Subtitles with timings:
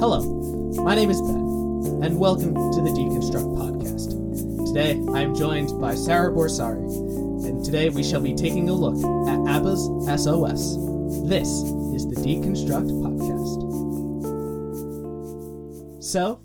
[0.00, 0.22] Hello,
[0.84, 4.14] my name is Ben, and welcome to the Deconstruct Podcast.
[4.68, 6.86] Today, I am joined by Sarah Borsari,
[7.44, 8.94] and today we shall be taking a look
[9.28, 9.88] at ABBA's
[10.22, 10.76] SOS.
[11.28, 13.64] This is the Deconstruct Podcast.
[16.04, 16.42] So,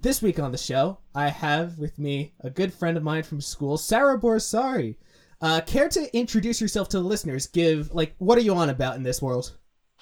[0.00, 3.40] this week on the show, I have with me a good friend of mine from
[3.40, 4.96] school, Sarah Borsari.
[5.40, 7.46] Uh, care to introduce yourself to the listeners?
[7.46, 9.52] Give, like, what are you on about in this world?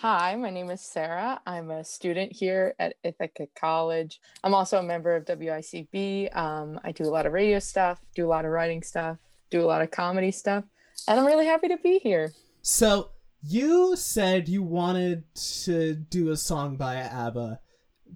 [0.03, 1.43] Hi, my name is Sarah.
[1.46, 4.18] I'm a student here at Ithaca College.
[4.43, 6.35] I'm also a member of WICB.
[6.35, 9.18] Um, I do a lot of radio stuff, do a lot of writing stuff,
[9.50, 10.64] do a lot of comedy stuff,
[11.07, 12.32] and I'm really happy to be here.
[12.63, 13.11] So,
[13.43, 17.61] you said you wanted to do a song by ABBA.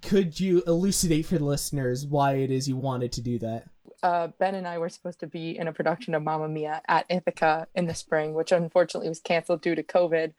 [0.00, 3.68] Could you elucidate for the listeners why it is you wanted to do that?
[4.02, 7.04] Uh, ben and I were supposed to be in a production of Mamma Mia at
[7.10, 10.32] Ithaca in the spring, which unfortunately was canceled due to COVID.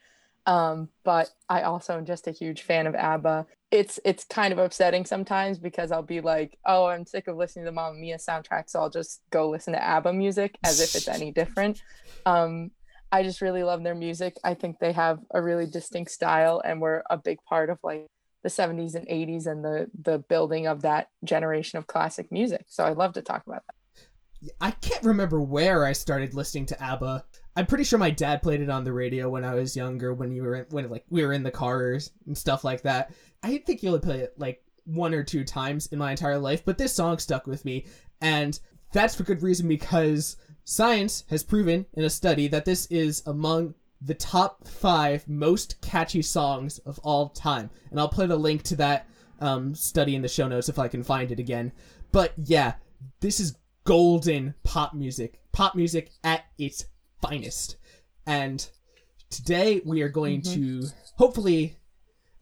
[0.46, 3.48] Um, but I also am just a huge fan of ABBA.
[3.72, 7.66] It's it's kind of upsetting sometimes because I'll be like, oh, I'm sick of listening
[7.66, 10.96] to the Mamma Mia soundtrack, so I'll just go listen to ABBA music as if
[10.96, 11.82] it's any different.
[12.26, 12.72] Um,
[13.12, 14.38] I just really love their music.
[14.44, 18.08] I think they have a really distinct style and were a big part of like
[18.44, 22.66] the 70s and 80s and the the building of that generation of classic music.
[22.68, 23.76] So I'd love to talk about that.
[24.62, 27.26] I can't remember where I started listening to ABBA.
[27.56, 30.32] I'm pretty sure my dad played it on the radio when I was younger, when
[30.32, 33.14] you were in, when like we were in the cars and stuff like that.
[33.44, 36.66] I think you only played it like one or two times in my entire life,
[36.66, 37.86] but this song stuck with me,
[38.22, 38.60] and
[38.92, 43.74] that's for good reason because science has proven in a study that this is among
[44.02, 48.76] the top five most catchy songs of all time, and I'll put a link to
[48.78, 49.08] that
[49.40, 51.72] um, study in the show notes if I can find it again.
[52.12, 52.74] But yeah,
[53.22, 56.86] this is golden pop music, pop music at its
[57.28, 57.78] finest.
[58.26, 58.68] And
[59.30, 60.82] today we are going mm-hmm.
[60.82, 61.78] to hopefully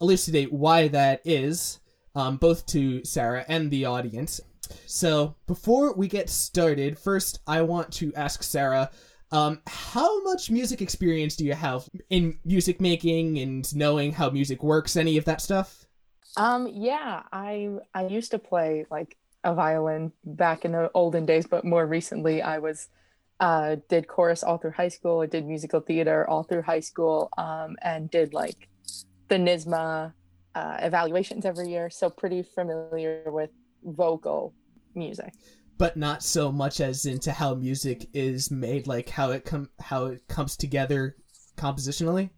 [0.02, 1.80] elucidate why that is,
[2.16, 4.42] um, both to Sarah and the audience.
[4.86, 8.92] So before we get started, first I want to ask Sarah.
[9.32, 14.62] Um, how much music experience do you have in music making and knowing how music
[14.62, 14.96] works?
[14.96, 15.88] Any of that stuff?
[16.38, 21.48] Um, yeah, I I used to play like a violin back in the olden days,
[21.48, 22.90] but more recently I was
[23.40, 25.22] uh, did chorus all through high school.
[25.22, 28.70] I did musical theater all through high school, um, and did like
[29.28, 30.14] the NYSSMA
[30.56, 31.90] uh, evaluations every year.
[31.90, 33.50] So pretty familiar with
[33.84, 34.54] vocal
[34.96, 35.34] music,
[35.78, 40.06] but not so much as into how music is made, like how it come how
[40.06, 41.16] it comes together
[41.58, 42.30] compositionally.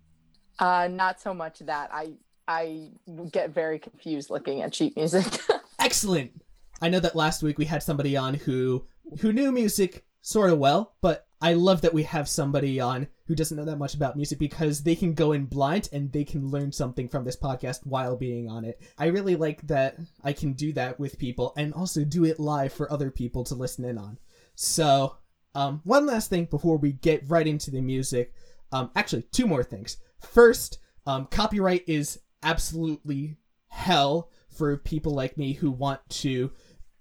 [0.57, 2.13] Uh, not so much that I
[2.47, 2.91] I
[3.31, 5.25] get very confused looking at sheet music.
[5.79, 6.41] Excellent.
[6.81, 8.85] I know that last week we had somebody on who
[9.19, 13.35] who knew music sort of well, but I love that we have somebody on who
[13.35, 16.49] doesn't know that much about music because they can go in blind and they can
[16.49, 18.81] learn something from this podcast while being on it.
[18.97, 22.73] I really like that I can do that with people and also do it live
[22.73, 24.17] for other people to listen in on.
[24.55, 25.17] So,
[25.53, 28.33] um, one last thing before we get right into the music.
[28.71, 29.97] Um, actually, two more things.
[30.19, 33.37] First, um, copyright is absolutely
[33.67, 36.51] hell for people like me who want to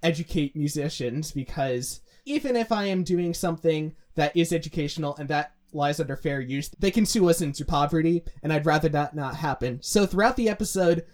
[0.03, 6.01] educate musicians because even if I am doing something that is educational and that lies
[6.01, 9.81] under fair use, they can sue us into poverty, and I'd rather that not happen.
[9.83, 11.05] So throughout the episode,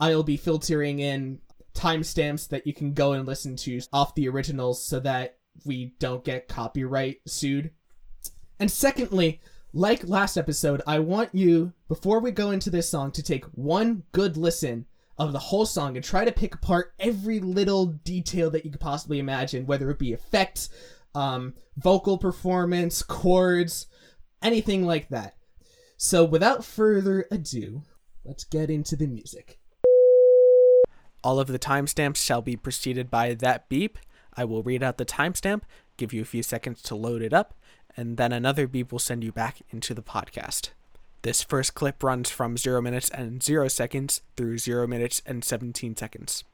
[0.00, 1.40] I'll be filtering in
[1.74, 6.24] timestamps that you can go and listen to off the originals so that we don't
[6.24, 7.70] get copyright sued.
[8.58, 9.40] And secondly,
[9.72, 14.02] like last episode, I want you, before we go into this song, to take one
[14.12, 14.86] good listen
[15.18, 18.80] of the whole song and try to pick apart every little detail that you could
[18.80, 20.70] possibly imagine, whether it be effects,
[21.14, 23.86] um, vocal performance, chords,
[24.42, 25.34] anything like that.
[25.96, 27.82] So, without further ado,
[28.24, 29.58] let's get into the music.
[31.24, 33.98] All of the timestamps shall be preceded by that beep.
[34.34, 35.62] I will read out the timestamp,
[35.96, 37.54] give you a few seconds to load it up,
[37.96, 40.70] and then another beep will send you back into the podcast.
[41.22, 45.96] This first clip runs from 0 minutes and 0 seconds through 0 minutes and 17
[45.96, 46.44] seconds.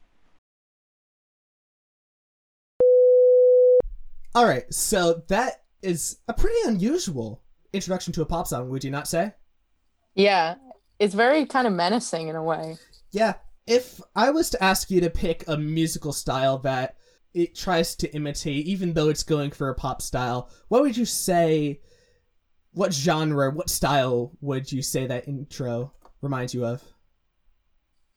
[4.37, 7.43] Alright, so that is a pretty unusual
[7.73, 9.33] introduction to a pop song, would you not say?
[10.15, 10.55] Yeah,
[10.99, 12.79] it's very kind of menacing in a way.
[13.13, 13.35] Yeah,
[13.67, 16.97] if I was to ask you to pick a musical style that
[17.35, 21.05] it tries to imitate, even though it's going for a pop style, what would you
[21.05, 21.81] say
[22.75, 26.83] what genre, what style would you say that intro reminds you of?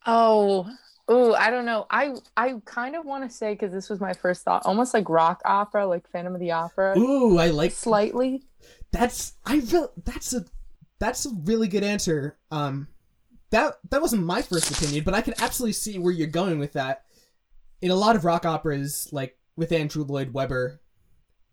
[0.06, 0.68] Oh,
[1.07, 1.86] oh, I don't know.
[1.89, 5.09] I I kind of want to say because this was my first thought, almost like
[5.09, 6.98] rock opera, like Phantom of the Opera.
[6.98, 8.44] Ooh, I like slightly.
[8.92, 10.45] That's I feel that's a
[11.00, 12.38] that's a really good answer.
[12.51, 12.88] Um,
[13.51, 16.74] that that wasn't my first opinion, but I can absolutely see where you're going with
[16.74, 17.03] that.
[17.81, 20.80] In a lot of rock operas, like with Andrew Lloyd Webber,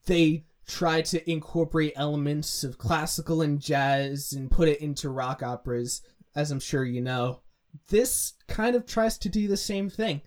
[0.06, 6.02] they try to incorporate elements of classical and jazz and put it into rock operas,
[6.34, 7.40] as I'm sure you know.
[7.88, 10.22] This kind of tries to do the same thing.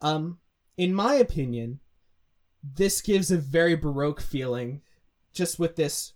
[0.00, 0.38] Um,
[0.76, 1.80] in my opinion,
[2.62, 4.82] this gives a very baroque feeling
[5.32, 6.14] just with this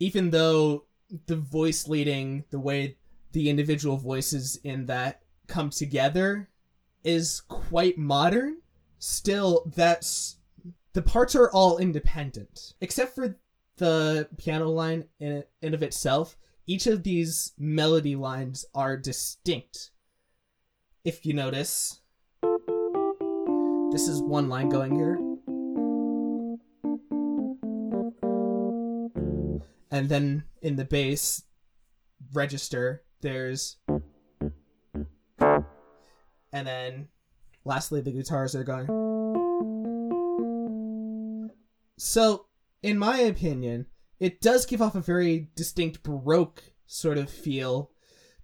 [0.00, 0.84] even though
[1.26, 2.96] the voice leading the way
[3.32, 6.48] the individual voices in that come together
[7.04, 8.56] is quite modern
[9.00, 10.36] still that's
[10.92, 12.74] the parts are all independent.
[12.80, 13.36] Except for
[13.78, 16.36] the piano line in and of itself
[16.66, 19.90] each of these melody lines are distinct.
[21.04, 22.00] If you notice.
[23.90, 25.18] This is one line going here.
[29.90, 31.42] And then in the bass
[32.32, 33.78] register there's
[36.52, 37.08] and then
[37.70, 38.88] lastly the guitars are going
[41.96, 42.46] so
[42.82, 43.86] in my opinion
[44.18, 47.92] it does give off a very distinct baroque sort of feel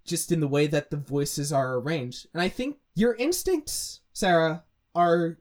[0.05, 2.27] just in the way that the voices are arranged.
[2.33, 4.63] And i think your instincts sarah
[4.95, 5.39] are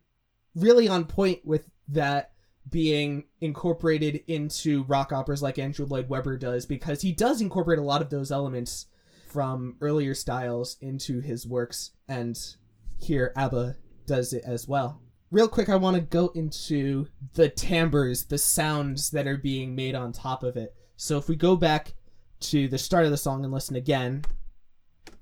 [0.56, 2.32] really on point with that
[2.68, 7.82] being incorporated into rock operas like Andrew Lloyd Webber does because he does incorporate a
[7.82, 8.86] lot of those elements
[9.28, 12.56] from earlier styles into his works and
[12.98, 13.76] here ABBA
[14.06, 15.00] does it as well.
[15.30, 19.94] Real quick I want to go into the timbres, the sounds that are being made
[19.94, 20.74] on top of it.
[20.96, 21.94] So if we go back
[22.40, 24.24] to the start of the song and listen again,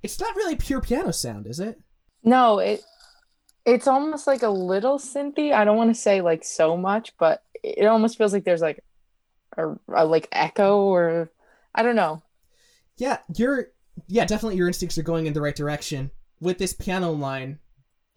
[0.03, 1.79] it's not really pure piano sound, is it?
[2.23, 2.83] No, it
[3.65, 5.51] it's almost like a little synthy.
[5.51, 8.83] I don't want to say like so much, but it almost feels like there's like
[9.57, 11.31] a, a like echo or
[11.73, 12.21] I don't know.
[12.97, 13.69] Yeah, you're
[14.07, 16.11] yeah, definitely your instincts are going in the right direction.
[16.39, 17.59] With this piano line,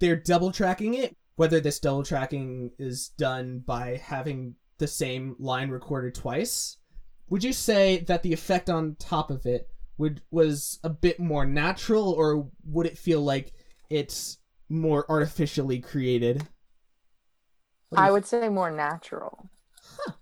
[0.00, 1.16] they're double tracking it.
[1.36, 6.78] Whether this double tracking is done by having the same line recorded twice,
[7.28, 9.68] would you say that the effect on top of it
[9.98, 13.52] would was a bit more natural, or would it feel like
[13.90, 16.46] it's more artificially created?
[17.96, 19.48] I would say more natural.
[19.74, 20.12] Huh.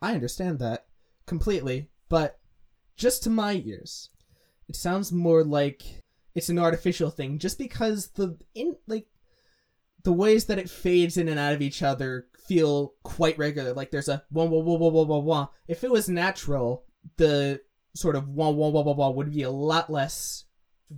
[0.00, 0.86] I understand that
[1.26, 2.38] completely, but
[2.96, 4.10] just to my ears,
[4.68, 5.82] it sounds more like
[6.34, 9.06] it's an artificial thing just because the in like
[10.04, 13.72] the ways that it fades in and out of each other feel quite regular.
[13.72, 15.48] Like there's a wah wah wah wah wah wah wah.
[15.68, 16.84] If it was natural,
[17.16, 17.60] the
[17.94, 20.44] sort of wah wah wah wah wah would be a lot less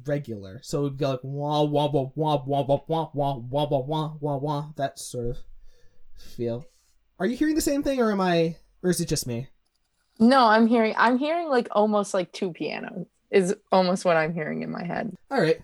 [0.06, 0.60] regular.
[0.62, 3.78] So it would go like wah wah wah wah wah wah wah wah wah wah
[3.80, 5.38] wah wah wah that sort of
[6.16, 6.66] feel.
[7.18, 9.48] Are you hearing the same thing or am I or is it just me?
[10.18, 14.62] No, I'm hearing I'm hearing like almost like two pianos is almost what I'm hearing
[14.62, 15.12] in my head.
[15.30, 15.60] All right.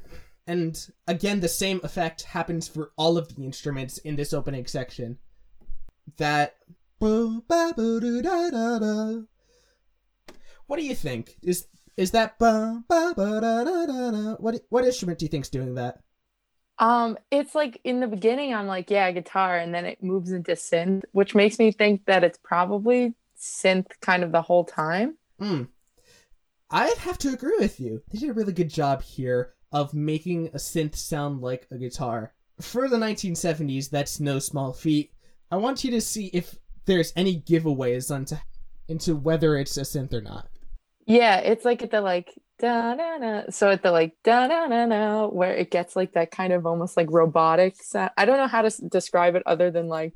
[0.51, 0.77] And
[1.07, 5.19] again the same effect happens for all of the instruments in this opening section.
[6.17, 6.57] That
[6.99, 7.45] what
[10.77, 11.37] do you think?
[11.45, 12.35] Is is that
[14.41, 16.01] what what instrument do you think's doing that?
[16.81, 20.53] Um, it's like in the beginning, I'm like, yeah, guitar, and then it moves into
[20.53, 25.17] synth, which makes me think that it's probably synth kind of the whole time.
[25.39, 25.65] Hmm.
[26.71, 28.03] I'd have to agree with you.
[28.11, 32.33] They did a really good job here of making a synth sound like a guitar.
[32.61, 35.13] For the 1970s, that's no small feat.
[35.51, 36.57] I want you to see if
[36.87, 38.37] there's any giveaways onto
[38.89, 40.49] into whether it's a synth or not.
[41.07, 43.43] Yeah, it's like at the like da na na.
[43.51, 46.67] So at the like da na na na, where it gets like that kind of
[46.67, 48.11] almost like robotic sound.
[48.17, 50.15] I don't know how to describe it other than like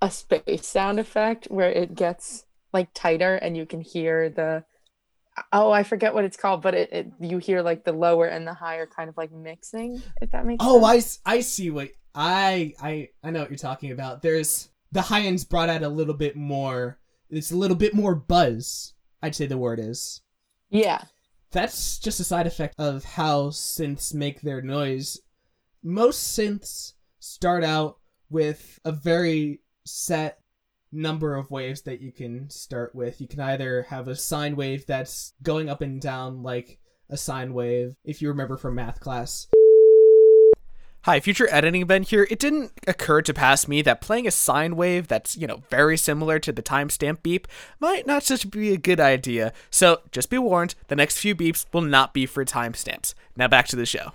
[0.00, 4.64] a space sound effect where it gets like tighter and you can hear the
[5.52, 8.46] oh I forget what it's called, but it, it you hear like the lower and
[8.46, 10.02] the higher kind of like mixing.
[10.20, 11.04] If that makes Oh, I, sense.
[11.16, 14.22] s- I see what I I I know what you're talking about.
[14.22, 16.98] There's the high end's brought out a little bit more.
[17.30, 18.92] It's a little bit more buzz.
[19.22, 20.20] I'd say the word is.
[20.68, 21.02] yeah
[21.52, 25.18] That's just a side effect of how synths make their noise.
[25.82, 27.96] Most synths start out
[28.28, 30.38] with a very set
[30.92, 33.20] number of waves that you can start with.
[33.20, 37.54] You can either have a sine wave that's going up and down like a sine
[37.54, 39.48] wave, if you remember from math class.
[41.04, 42.28] Hi, future editing Ben here.
[42.30, 45.96] It didn't occur to pass me that playing a sine wave that's, you know, very
[45.96, 47.48] similar to the timestamp beep
[47.80, 49.52] might not just be a good idea.
[49.68, 53.14] So just be warned, the next few beeps will not be for timestamps.
[53.34, 54.12] Now back to the show.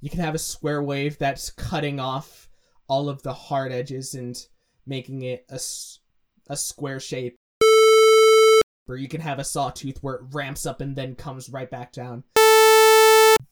[0.00, 2.48] You can have a square wave that's cutting off
[2.88, 4.46] all of the hard edges and
[4.86, 5.60] making it a,
[6.48, 7.36] a square shape.
[8.86, 11.92] where you can have a sawtooth where it ramps up and then comes right back
[11.92, 12.24] down.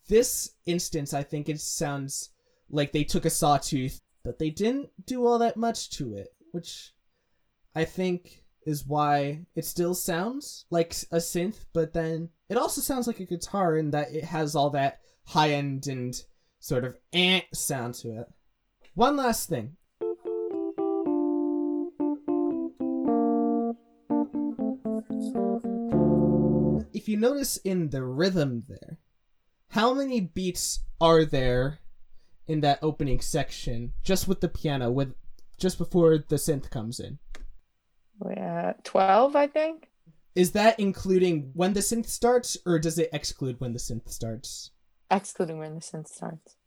[0.09, 2.31] This instance, I think it sounds
[2.71, 6.93] like they took a sawtooth, but they didn't do all that much to it, which
[7.75, 13.07] I think is why it still sounds like a synth, but then it also sounds
[13.07, 16.21] like a guitar in that it has all that high end and
[16.59, 18.27] sort of eh sound to it.
[18.95, 19.77] One last thing.
[27.09, 28.99] If you notice in the rhythm there,
[29.69, 31.79] how many beats are there
[32.47, 35.15] in that opening section just with the piano with
[35.57, 37.19] just before the synth comes in?
[38.23, 39.89] Yeah, 12, I think.
[40.35, 44.73] Is that including when the synth starts or does it exclude when the synth starts?
[45.11, 46.59] Excluding when the synth starts.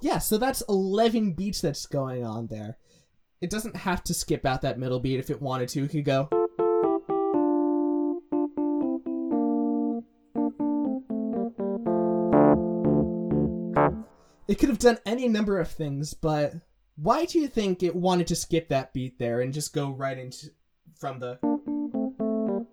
[0.00, 2.78] Yeah, so that's 11 beats that's going on there.
[3.42, 5.84] It doesn't have to skip out that middle beat if it wanted to.
[5.84, 6.30] It could go.
[14.46, 16.54] It could have done any number of things, but
[16.96, 20.18] why do you think it wanted to skip that beat there and just go right
[20.18, 20.50] into
[20.98, 21.38] from the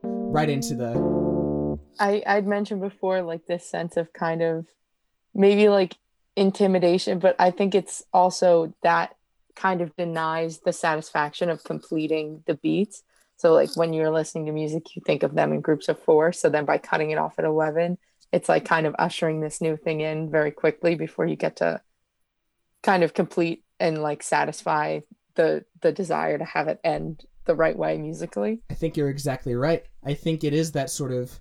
[0.03, 4.67] right into the I I'd mentioned before like this sense of kind of
[5.33, 5.95] maybe like
[6.35, 9.15] intimidation, but I think it's also that
[9.55, 13.03] kind of denies the satisfaction of completing the beats.
[13.37, 16.31] So like when you're listening to music, you think of them in groups of four.
[16.31, 17.97] So then by cutting it off at eleven,
[18.31, 21.81] it's like kind of ushering this new thing in very quickly before you get to
[22.81, 24.99] kind of complete and like satisfy
[25.35, 28.61] the the desire to have it end the right way musically.
[28.69, 29.83] I think you're exactly right.
[30.03, 31.39] I think it is that sort of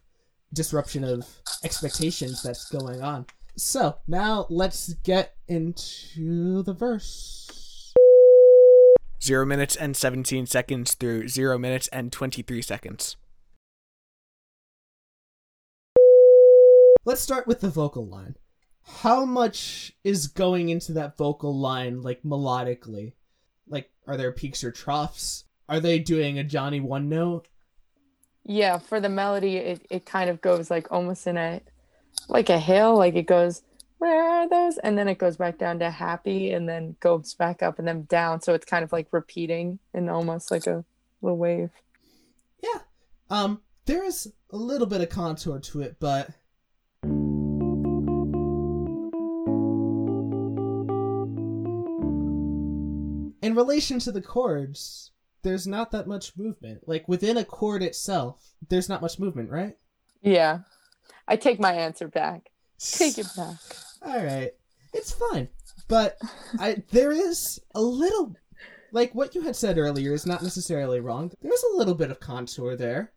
[0.52, 1.26] disruption of
[1.62, 3.26] expectations that's going on.
[3.56, 7.92] So now let's get into the verse.
[9.22, 13.16] 0 minutes and 17 seconds through 0 minutes and 23 seconds.
[17.04, 18.36] Let's start with the vocal line.
[18.82, 23.14] How much is going into that vocal line, like melodically?
[23.68, 25.44] Like, are there peaks or troughs?
[25.68, 27.48] Are they doing a Johnny one note?
[28.44, 31.60] Yeah, for the melody, it, it kind of goes like almost in a
[32.28, 33.62] like a hill, like it goes,
[33.98, 34.78] where are those?
[34.78, 38.04] And then it goes back down to happy and then goes back up and then
[38.04, 38.40] down.
[38.40, 40.84] So it's kind of like repeating in almost like a
[41.22, 41.70] little wave.
[42.62, 42.80] Yeah.
[43.28, 46.30] Um, there is a little bit of contour to it, but
[53.42, 56.86] in relation to the chords, there's not that much movement.
[56.86, 59.76] Like within a chord itself, there's not much movement, right?
[60.22, 60.60] Yeah.
[61.26, 62.50] I take my answer back.
[62.78, 63.58] Take it back.
[64.02, 64.52] All right,
[64.92, 65.48] it's fine,
[65.86, 66.18] but
[66.58, 68.34] I there is a little
[68.92, 71.30] like what you had said earlier is not necessarily wrong.
[71.42, 73.12] There's a little bit of contour there,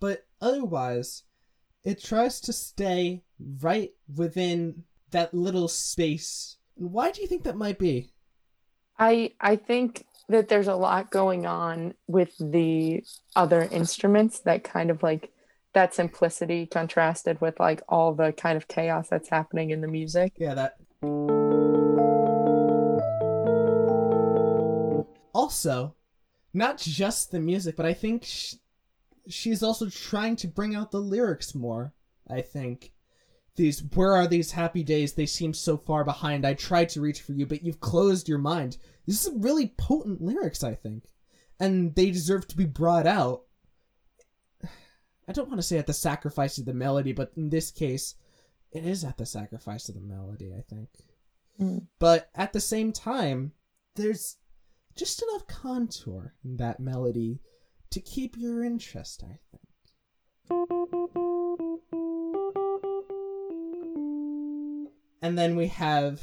[0.00, 1.22] but otherwise,
[1.84, 3.22] it tries to stay
[3.62, 4.82] right within
[5.12, 6.56] that little space.
[6.74, 8.10] Why do you think that might be?
[8.98, 14.90] I I think that there's a lot going on with the other instruments that kind
[14.90, 15.32] of like
[15.72, 20.32] that simplicity contrasted with like all the kind of chaos that's happening in the music.
[20.38, 20.76] Yeah, that.
[25.34, 25.94] Also,
[26.54, 28.54] not just the music, but I think sh-
[29.28, 31.92] she's also trying to bring out the lyrics more.
[32.28, 32.92] I think
[33.56, 35.12] these where are these happy days?
[35.12, 36.46] They seem so far behind.
[36.46, 38.78] I tried to reach for you, but you've closed your mind.
[39.06, 41.04] This is really potent lyrics, I think,
[41.58, 43.42] and they deserve to be brought out.
[45.28, 48.14] I don't want to say at the sacrifice of the melody, but in this case,
[48.70, 50.88] it is at the sacrifice of the melody, I think.
[51.60, 51.86] Mm.
[51.98, 53.52] But at the same time,
[53.96, 54.36] there's
[54.94, 57.40] just enough contour in that melody
[57.90, 59.66] to keep your interest, I think.
[65.22, 66.20] And then we have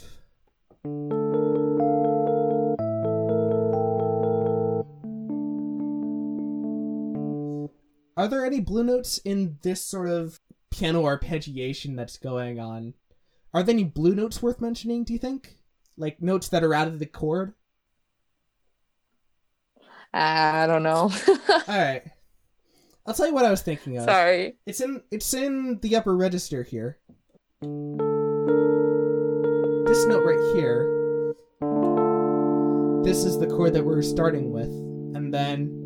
[8.16, 12.94] Are there any blue notes in this sort of piano arpeggiation that's going on?
[13.54, 15.58] Are there any blue notes worth mentioning, do you think?
[15.98, 17.54] Like notes that are out of the chord?
[20.14, 21.12] I don't know.
[21.68, 22.04] Alright.
[23.06, 24.06] I'll tell you what I was thinking of.
[24.06, 24.58] Sorry.
[24.66, 27.00] It's in it's in the upper register here.
[29.94, 30.90] This note right here.
[33.04, 34.72] This is the chord that we're starting with.
[35.16, 35.86] And then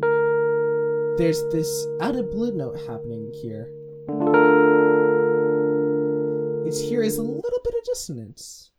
[1.18, 1.68] there's this
[2.00, 3.68] out of blue note happening here.
[6.66, 8.70] It's here is a little bit of dissonance.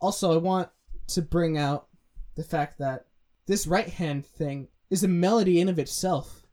[0.00, 0.68] Also, I want
[1.10, 1.86] to bring out
[2.34, 3.06] the fact that
[3.46, 6.44] this right hand thing is a melody in of itself.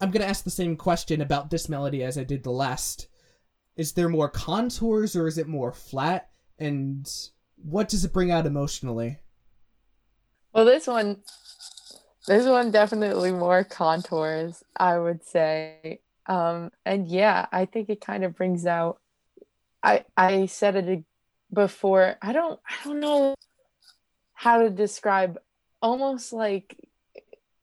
[0.00, 3.06] I'm gonna ask the same question about this melody as I did the last.
[3.76, 6.30] Is there more contours or is it more flat?
[6.58, 7.08] And
[7.62, 9.18] what does it bring out emotionally?
[10.52, 11.18] Well, this one,
[12.26, 16.00] this one definitely more contours, I would say.
[16.26, 19.00] Um, and yeah, I think it kind of brings out.
[19.82, 21.04] I I said it
[21.52, 22.16] before.
[22.20, 23.34] I don't I don't know
[24.34, 25.38] how to describe.
[25.82, 26.76] Almost like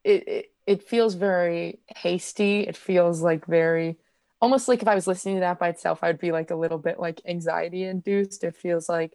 [0.03, 2.61] it, it it feels very hasty.
[2.61, 3.97] It feels like very
[4.41, 6.77] almost like if I was listening to that by itself, I'd be like a little
[6.77, 8.43] bit like anxiety induced.
[8.43, 9.13] It feels like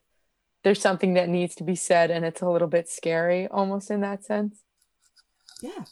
[0.64, 4.00] there's something that needs to be said and it's a little bit scary almost in
[4.00, 4.62] that sense.
[5.60, 5.84] Yeah.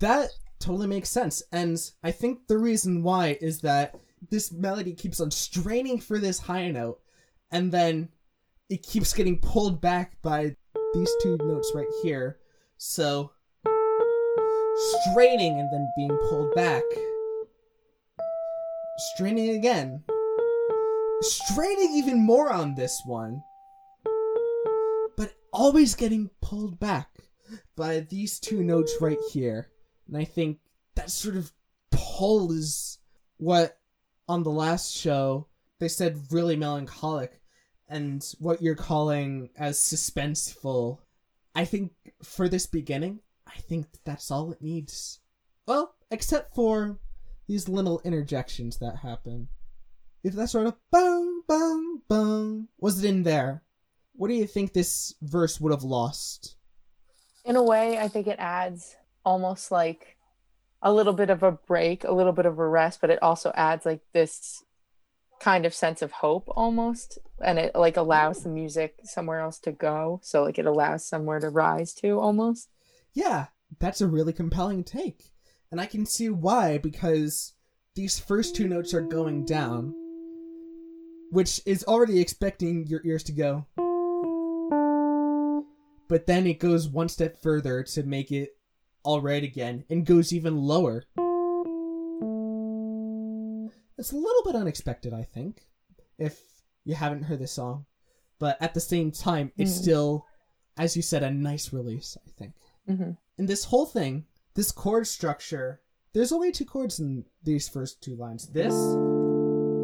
[0.00, 1.42] That totally makes sense.
[1.52, 3.94] And I think the reason why is that
[4.30, 7.00] this melody keeps on straining for this high note
[7.50, 8.08] and then
[8.68, 10.54] it keeps getting pulled back by
[10.94, 12.38] these two notes right here.
[12.76, 13.32] So
[15.12, 16.82] straining and then being pulled back.
[19.14, 20.02] Straining again.
[21.20, 23.42] Straining even more on this one.
[25.52, 27.10] Always getting pulled back
[27.76, 29.68] by these two notes right here.
[30.06, 30.58] And I think
[30.94, 31.52] that sort of
[31.90, 32.98] pull is
[33.38, 33.78] what
[34.28, 35.46] on the last show
[35.78, 37.40] they said really melancholic
[37.88, 40.98] and what you're calling as suspenseful.
[41.54, 45.20] I think for this beginning, I think that's all it needs.
[45.66, 46.98] Well, except for
[47.46, 49.48] these little interjections that happen.
[50.22, 53.62] If that sort of bang, bang, bang was in there,
[54.18, 56.56] what do you think this verse would have lost?
[57.44, 60.16] In a way, I think it adds almost like
[60.82, 63.50] a little bit of a break, a little bit of a rest, but it also
[63.54, 64.62] adds like this
[65.40, 69.70] kind of sense of hope almost and it like allows the music somewhere else to
[69.70, 72.68] go so like it allows somewhere to rise to almost
[73.18, 73.46] yeah,
[73.80, 75.32] that's a really compelling take.
[75.70, 77.54] And I can see why, because
[77.94, 79.92] these first two notes are going down,
[81.30, 83.66] which is already expecting your ears to go.
[86.08, 88.56] But then it goes one step further to make it
[89.02, 91.04] all right again and goes even lower.
[93.98, 95.66] It's a little bit unexpected, I think,
[96.18, 96.40] if
[96.84, 97.86] you haven't heard this song.
[98.38, 99.82] But at the same time, it's Mm.
[99.82, 100.26] still,
[100.76, 102.54] as you said, a nice release, I think.
[102.86, 105.80] hmm In this whole thing, this chord structure,
[106.12, 108.46] there's only two chords in these first two lines.
[108.48, 108.72] This,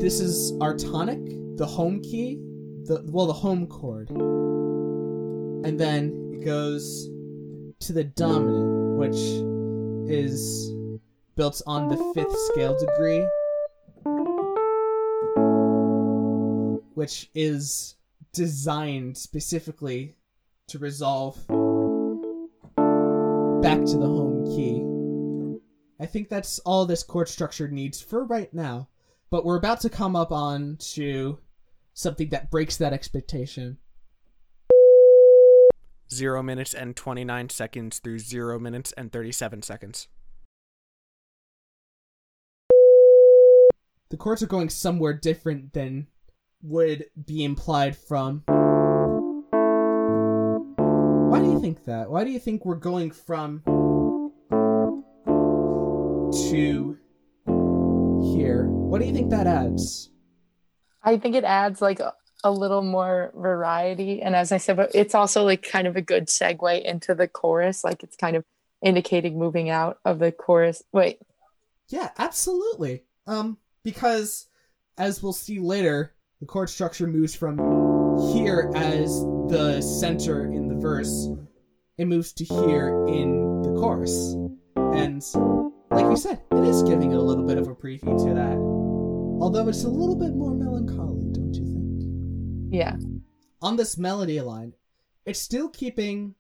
[0.01, 1.21] this is our tonic,
[1.59, 2.37] the home key,
[2.87, 4.09] the well, the home chord,
[5.65, 7.09] and then it goes
[7.81, 9.17] to the dominant, which
[10.11, 10.73] is
[11.37, 13.27] built on the fifth scale degree,
[16.95, 17.97] which is
[18.35, 20.15] designed specifically
[20.69, 21.37] to resolve
[23.63, 24.85] back to the home key.
[25.99, 28.89] I think that's all this chord structure needs for right now,
[29.31, 31.39] but we're about to come up on to
[31.95, 33.79] something that breaks that expectation.
[36.13, 40.09] Zero minutes and 29 seconds through zero minutes and 37 seconds.
[44.11, 46.07] The chords are going somewhere different than
[46.63, 48.43] would be implied from.
[51.31, 52.11] Why do you think that?
[52.11, 53.63] Why do you think we're going from
[56.51, 56.99] to
[58.37, 58.67] here?
[58.69, 60.11] What do you think that adds?
[61.05, 62.01] i think it adds like
[62.45, 66.03] a, little more variety and as i said but it's also like kind of a
[66.03, 68.45] good segue into the chorus like it's kind of
[68.83, 71.19] indicating moving out of the chorus wait
[71.89, 73.05] Yeah, absolutely.
[73.27, 74.49] Um, because
[74.97, 77.59] as we'll see later, the chord structure moves from
[78.33, 81.29] here as the center in the verse,
[81.99, 84.35] it moves to here in the chorus.
[84.77, 85.23] And
[85.91, 88.57] like you said, it is giving it a little bit of a preview to that.
[89.43, 91.74] Although it's a little bit more melancholy, don't you think?
[92.71, 92.97] Yeah
[93.63, 94.75] on this melody line,
[95.25, 96.35] it's still keeping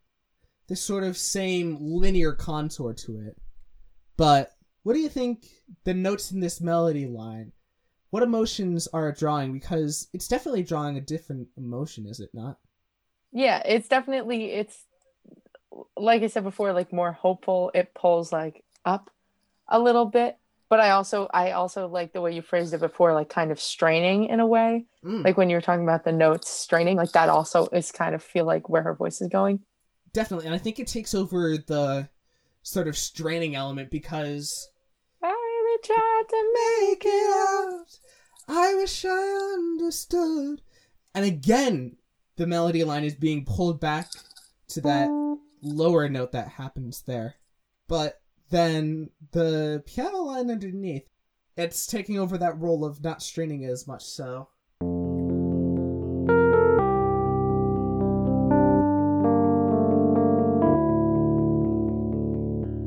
[0.69, 3.37] this sort of same linear contour to it.
[4.17, 5.47] But what do you think
[5.85, 7.53] the notes in this melody line,
[8.11, 9.55] what emotions are it drawing?
[9.55, 12.59] Because it's definitely drawing a different emotion, is it not?
[13.35, 14.85] yeah it's definitely it's
[15.97, 19.11] like i said before like more hopeful it pulls like up
[19.69, 20.39] a little bit
[20.75, 23.61] but i also i also like the way you phrased it before like kind of
[23.61, 27.13] straining in a way Mm, like when you were talking about the notes straining like
[27.13, 29.61] that also is kind of feel like where her voice is going
[30.15, 30.47] definitely.
[30.47, 32.09] And I think it takes over the
[32.63, 34.71] sort of straining element because
[35.23, 37.87] i really tried to make it out
[38.49, 40.61] I wish I understood.
[41.15, 41.97] And again,
[42.37, 44.11] the melody line is being pulled back
[44.69, 45.09] to that
[45.63, 47.37] lower note that happens there.
[47.89, 51.09] But then the piano line underneath,
[51.57, 54.05] it's taking over that role of not straining as much.
[54.05, 54.49] So.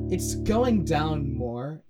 [0.09, 1.83] It's going down more.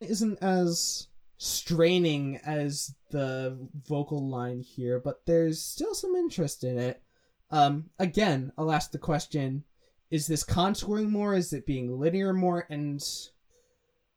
[0.00, 6.78] It isn't as straining as the vocal line here, but there's still some interest in
[6.78, 7.02] it.
[7.50, 9.64] Um, again, I'll ask the question:
[10.10, 11.34] Is this contouring more?
[11.34, 12.66] Is it being linear more?
[12.70, 13.04] And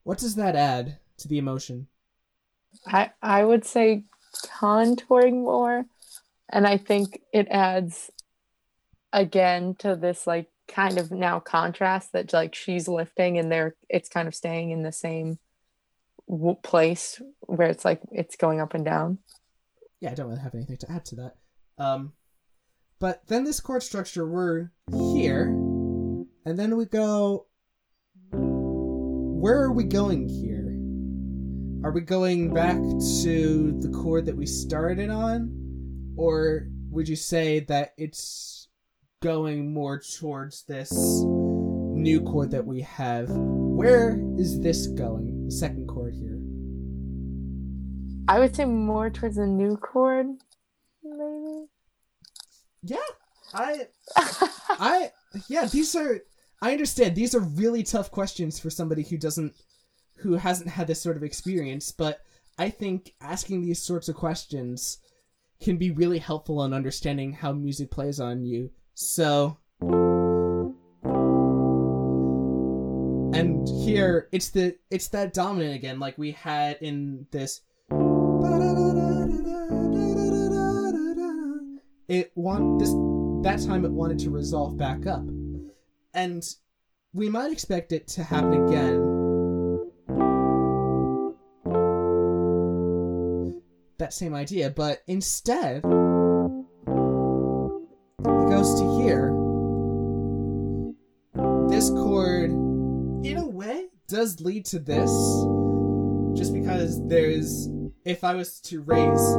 [0.04, 1.88] what does that add to the emotion?
[2.88, 4.06] I I would say
[4.60, 5.86] contouring more,
[6.50, 8.10] and I think it adds
[9.14, 14.08] again to this like kind of now contrast that like she's lifting and there it's
[14.08, 15.38] kind of staying in the same
[16.30, 19.18] w- place where it's like it's going up and down.
[20.00, 21.36] Yeah, I don't really have anything to add to that.
[21.78, 22.14] Um,
[23.00, 25.52] but then this chord structure, we're here,
[26.46, 27.48] and then we go.
[28.32, 30.62] Where are we going here?
[31.84, 32.78] Are we going back
[33.24, 36.14] to the chord that we started on?
[36.16, 38.68] Or would you say that it's
[39.22, 43.30] going more towards this new chord that we have?
[43.32, 45.46] Where is this going?
[45.46, 46.38] The second chord here.
[48.28, 50.28] I would say more towards the new chord,
[51.04, 51.66] maybe.
[52.84, 52.98] Yeah,
[53.54, 53.88] I,
[54.70, 55.12] I,
[55.48, 55.66] yeah.
[55.66, 56.22] These are.
[56.62, 59.56] I understand these are really tough questions for somebody who doesn't,
[60.18, 61.92] who hasn't had this sort of experience.
[61.92, 62.22] But
[62.58, 65.00] I think asking these sorts of questions
[65.60, 68.70] can be really helpful in understanding how music plays on you.
[68.94, 69.58] So.
[73.34, 77.62] And here it's the it's that dominant again, like we had in this
[82.08, 82.92] it want this
[83.44, 85.24] that time it wanted to resolve back up
[86.14, 86.44] and
[87.14, 89.08] we might expect it to happen again
[93.98, 95.84] that same idea but instead it
[98.50, 99.32] goes to here
[101.70, 102.52] this chord
[103.26, 105.12] in a way does lead to this
[106.38, 107.70] just because there's
[108.06, 109.38] if i was to raise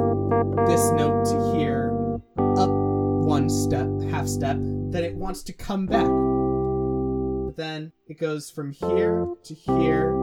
[0.66, 1.90] this note to here
[2.56, 2.70] up
[3.22, 6.31] one step, half step, then it wants to come back.
[7.52, 10.16] But then it goes from here to here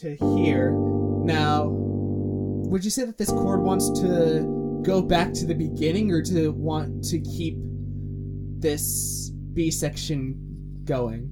[0.00, 0.72] to here.
[0.72, 6.22] Now, would you say that this chord wants to go back to the beginning or
[6.22, 11.30] to want to keep this B section going?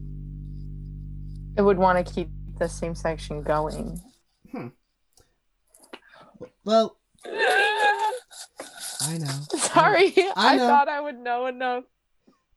[1.56, 3.98] It would want to keep the same section going.
[4.52, 4.66] Hmm.
[6.66, 9.40] Well, I know.
[9.56, 11.84] Sorry, I I, thought I would know enough.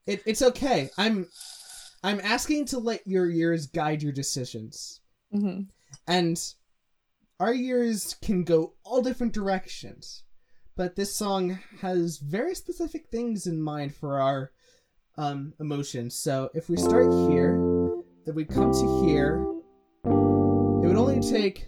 [0.05, 0.89] It, it's okay.
[0.97, 1.27] I'm
[2.03, 5.01] I'm asking to let your ears guide your decisions.
[5.31, 5.61] hmm
[6.07, 6.37] And
[7.39, 10.23] our ears can go all different directions.
[10.75, 14.51] But this song has very specific things in mind for our
[15.17, 16.15] um, emotions.
[16.15, 17.51] So if we start here,
[18.25, 19.45] then we come to here.
[20.05, 21.67] It would only take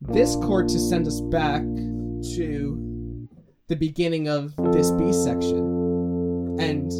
[0.00, 3.28] this chord to send us back to
[3.68, 6.56] the beginning of this B section.
[6.58, 6.90] And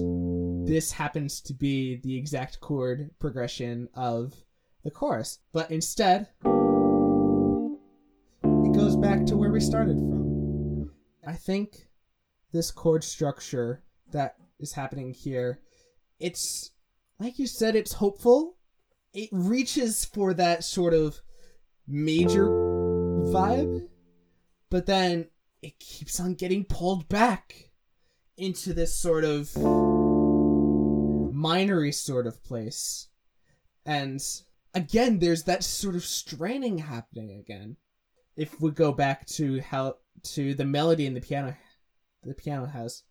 [0.70, 4.32] this happens to be the exact chord progression of
[4.84, 5.40] the chorus.
[5.52, 6.28] But instead,
[8.44, 10.92] it goes back to where we started from.
[11.26, 11.88] I think
[12.52, 15.58] this chord structure that is happening here,
[16.20, 16.70] it's
[17.18, 18.56] like you said, it's hopeful.
[19.12, 21.20] It reaches for that sort of
[21.88, 23.88] major vibe,
[24.70, 25.30] but then
[25.62, 27.70] it keeps on getting pulled back
[28.36, 29.52] into this sort of
[31.40, 33.08] minory sort of place.
[33.86, 34.20] And
[34.74, 37.76] again, there's that sort of straining happening again.
[38.36, 41.56] If we go back to how to the melody in the piano
[42.22, 43.02] the piano has.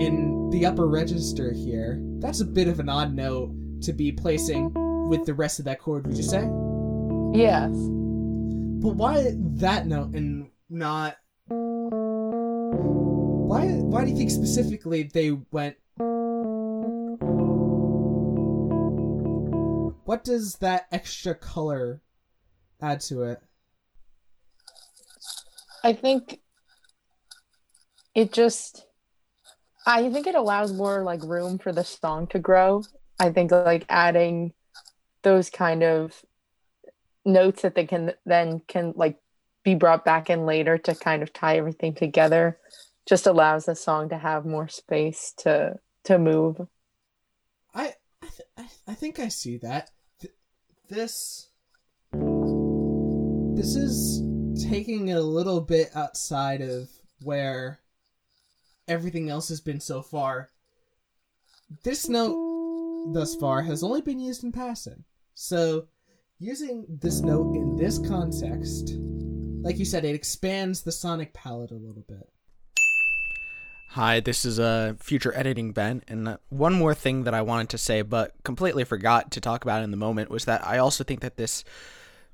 [0.00, 4.72] In the upper register here, that's a bit of an odd note to be placing
[5.08, 6.48] with the rest of that chord, would you say?
[7.32, 7.70] Yes.
[8.82, 11.16] But why that note and not
[13.52, 15.76] why why do you think specifically they went
[20.04, 22.00] What does that extra color
[22.80, 23.42] add to it?
[25.84, 26.40] I think
[28.14, 28.86] it just
[29.86, 32.82] I think it allows more like room for the song to grow.
[33.20, 34.54] I think like adding
[35.22, 36.22] those kind of
[37.26, 39.18] notes that they can then can like
[39.62, 42.58] be brought back in later to kind of tie everything together
[43.06, 46.66] just allows the song to have more space to to move.
[47.74, 49.90] I I, th- I, think I see that.
[50.20, 50.34] Th-
[50.88, 51.48] this
[52.12, 54.22] this is
[54.68, 56.88] taking it a little bit outside of
[57.22, 57.80] where
[58.88, 60.50] everything else has been so far.
[61.82, 65.04] This note thus far has only been used in passing.
[65.34, 65.86] So,
[66.38, 68.94] using this note in this context,
[69.62, 72.28] like you said, it expands the sonic palette a little bit.
[73.94, 77.76] Hi, this is uh, future editing Ben, and one more thing that I wanted to
[77.76, 81.20] say, but completely forgot to talk about in the moment, was that I also think
[81.20, 81.62] that this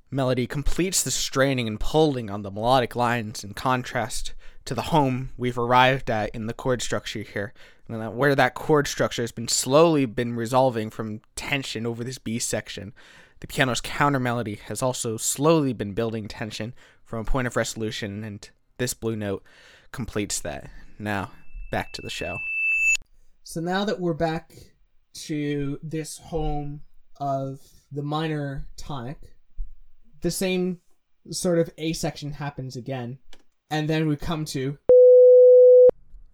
[0.09, 4.35] melody completes the straining and pulling on the melodic lines in contrast
[4.67, 7.53] to the home we've arrived at in the chord structure here,
[7.89, 12.39] that where that chord structure has been slowly been resolving from tension over this B
[12.39, 12.95] section.
[13.41, 16.73] The piano's counter melody has also slowly been building tension
[17.05, 19.43] from a point of resolution, and this blue note
[19.91, 20.71] completes that.
[21.01, 21.33] Now,
[21.71, 22.39] back to the show.
[23.45, 24.53] So now that we're back
[25.27, 26.83] to this home
[27.21, 29.19] of the minor tonic,
[30.21, 30.81] the same
[31.31, 33.19] sort of A section happens again.
[33.71, 34.79] And then we come to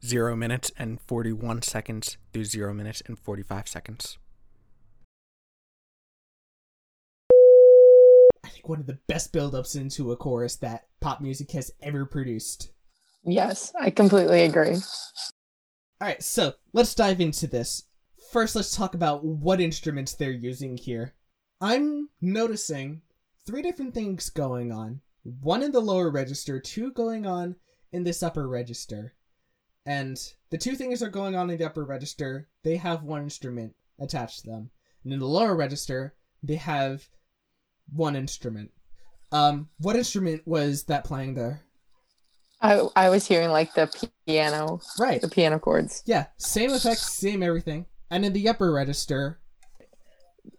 [0.05, 4.18] Zero minutes and 41 seconds through zero minutes and 45 seconds.
[8.44, 12.05] I think one of the best build-ups into a chorus that pop music has ever
[12.05, 12.74] produced.
[13.25, 14.77] Yes, I completely agree.
[16.03, 17.85] Alright, so let's dive into this.
[18.33, 21.15] First, let's talk about what instruments they're using here.
[21.61, 23.03] I'm noticing
[23.47, 27.57] three different things going on one in the lower register, two going on
[27.93, 29.15] in this upper register.
[29.87, 30.19] And
[30.51, 34.41] the two things are going on in the upper register, they have one instrument attached
[34.41, 34.71] to them.
[35.03, 37.09] And in the lower register, they have
[37.93, 38.73] one instrument.
[39.33, 41.63] Um, what instrument was that playing there?
[42.64, 43.88] I I was hearing like the
[44.27, 45.20] piano, Right.
[45.20, 46.03] the piano chords.
[46.07, 47.87] Yeah, same effects, same everything.
[48.11, 49.38] And in the upper register,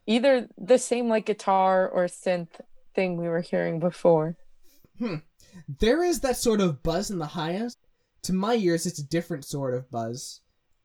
[0.07, 2.59] Either the same like guitar or synth
[2.93, 4.37] thing we were hearing before.
[4.99, 5.15] Hmm.
[5.79, 7.79] There is that sort of buzz in the highest.
[8.23, 10.41] To my ears, it's a different sort of buzz.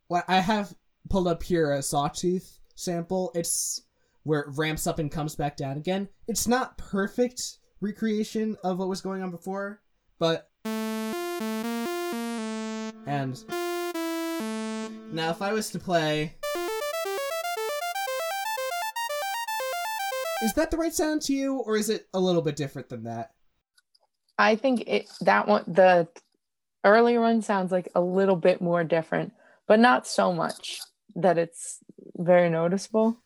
[0.09, 0.75] What I have
[1.11, 3.31] pulled up here a Sawtooth sample.
[3.35, 3.83] It's
[4.23, 6.09] where it ramps up and comes back down again.
[6.27, 9.83] It's not perfect recreation of what was going on before,
[10.19, 10.49] but
[13.07, 13.45] and
[15.13, 16.35] now if I was to play
[20.43, 23.05] Is that the right sound to you or is it a little bit different than
[23.05, 23.33] that?
[24.39, 26.09] I think it that one the
[26.83, 29.35] earlier one sounds like a little bit more different,
[29.67, 30.81] but not so much
[31.15, 31.81] that it's
[32.17, 33.19] very noticeable.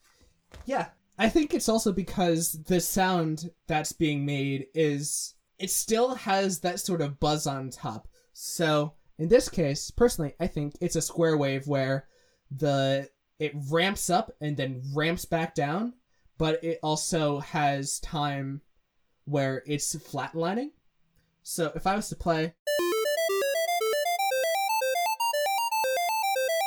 [0.67, 6.61] Yeah, I think it's also because the sound that's being made is it still has
[6.61, 8.09] that sort of buzz on top.
[8.33, 12.07] So in this case, personally, I think it's a square wave where
[12.51, 15.95] the it ramps up and then ramps back down,
[16.39, 18.61] but it also has time
[19.25, 20.71] where it's flatlining.
[21.43, 22.55] So if I was to play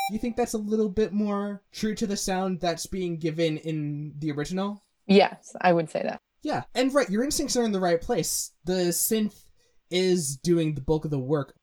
[0.08, 3.58] Do you think that's a little bit more true to the sound that's being given
[3.58, 4.86] in the original?
[5.06, 6.22] Yes, I would say that.
[6.44, 8.54] Yeah, and right, your instincts are in the right place.
[8.64, 9.44] The synth
[9.92, 11.56] is doing the bulk of the work.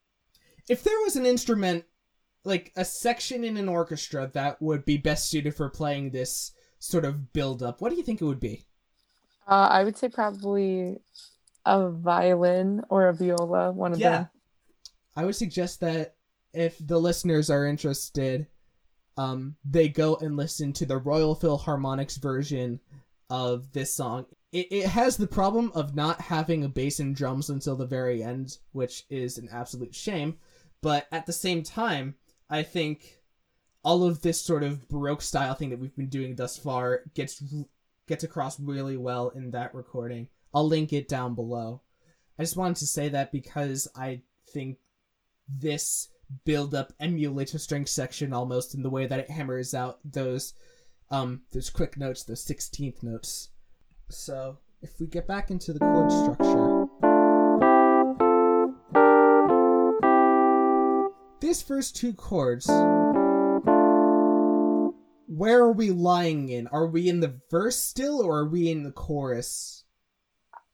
[0.67, 1.85] If there was an instrument,
[2.43, 7.05] like a section in an orchestra that would be best suited for playing this sort
[7.05, 8.65] of build up, what do you think it would be?
[9.47, 10.99] Uh, I would say probably
[11.65, 14.11] a violin or a viola, one of Yeah.
[14.11, 14.29] them.
[15.15, 16.15] I would suggest that
[16.53, 18.47] if the listeners are interested,
[19.17, 22.79] um, they go and listen to the Royal Philharmonic's version
[23.29, 24.25] of this song.
[24.51, 28.23] It, it has the problem of not having a bass and drums until the very
[28.23, 30.37] end, which is an absolute shame.
[30.85, 32.13] But at the same time,
[32.47, 33.17] I think
[33.83, 37.41] all of this sort of Baroque style thing that we've been doing thus far gets
[38.07, 40.27] gets across really well in that recording.
[40.53, 41.81] I'll link it down below.
[42.37, 44.21] I just wanted to say that because I
[44.53, 44.77] think
[45.49, 46.09] this
[46.43, 50.53] build up emulates a string section almost in the way that it hammers out those
[51.09, 53.49] um those quick notes, those sixteenth notes.
[54.11, 56.74] So if we get back into the chord structure.
[61.45, 62.65] These first two chords
[65.27, 66.65] where are we lying in?
[66.69, 69.83] Are we in the verse still or are we in the chorus?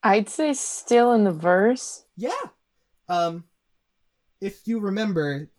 [0.02, 2.06] I'd say still in the verse.
[2.16, 2.30] Yeah.
[3.06, 3.44] Um
[4.40, 5.50] if you remember,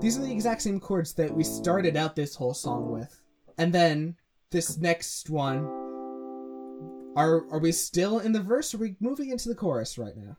[0.00, 3.20] these are the exact same chords that we started out this whole song with.
[3.58, 4.16] And then
[4.50, 5.66] this next one
[7.14, 10.16] are are we still in the verse or are we moving into the chorus right
[10.16, 10.38] now?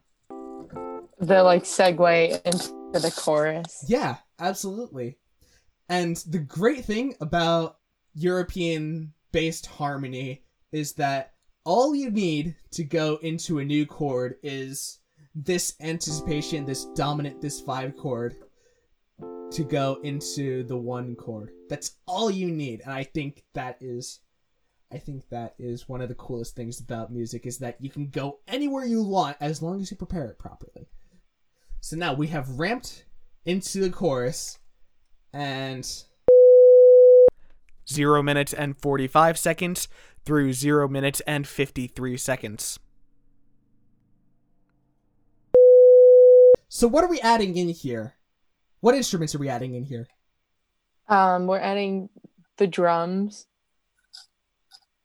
[1.20, 3.86] The like segue into the chorus.
[3.88, 5.18] Yeah, absolutely.
[5.90, 7.78] And the great thing about
[8.14, 15.00] European based harmony is that all you need to go into a new chord is
[15.36, 18.36] this anticipation, this dominant, this five chord
[19.52, 21.52] to go into the one chord.
[21.70, 22.82] That's all you need.
[22.82, 24.20] And I think that is
[24.92, 28.10] I think that is one of the coolest things about music is that you can
[28.10, 30.88] go anywhere you want as long as you prepare it properly.
[31.82, 33.06] So now we have ramped
[33.46, 34.60] into the chorus
[35.34, 35.88] and
[37.90, 39.88] 0 minutes and 45 seconds
[40.26, 42.80] through 0 minutes and 53 seconds.
[46.70, 48.16] So what are we adding in here?
[48.82, 50.08] What instruments are we adding in here?
[51.08, 52.10] Um, we're adding
[52.58, 53.48] the drums.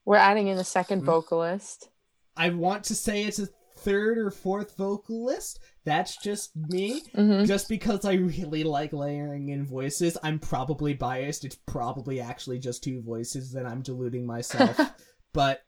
[0.04, 1.04] We're adding in a 2nd Mhm.
[1.04, 1.88] vocalist.
[2.36, 5.60] I want to say it's a third or fourth vocalist.
[5.84, 7.02] That's just me.
[7.14, 11.44] hmm Just because I really like layering in voices, I'm probably biased.
[11.44, 14.78] It's probably actually just two voices, then I'm deluding myself.
[15.32, 15.62] but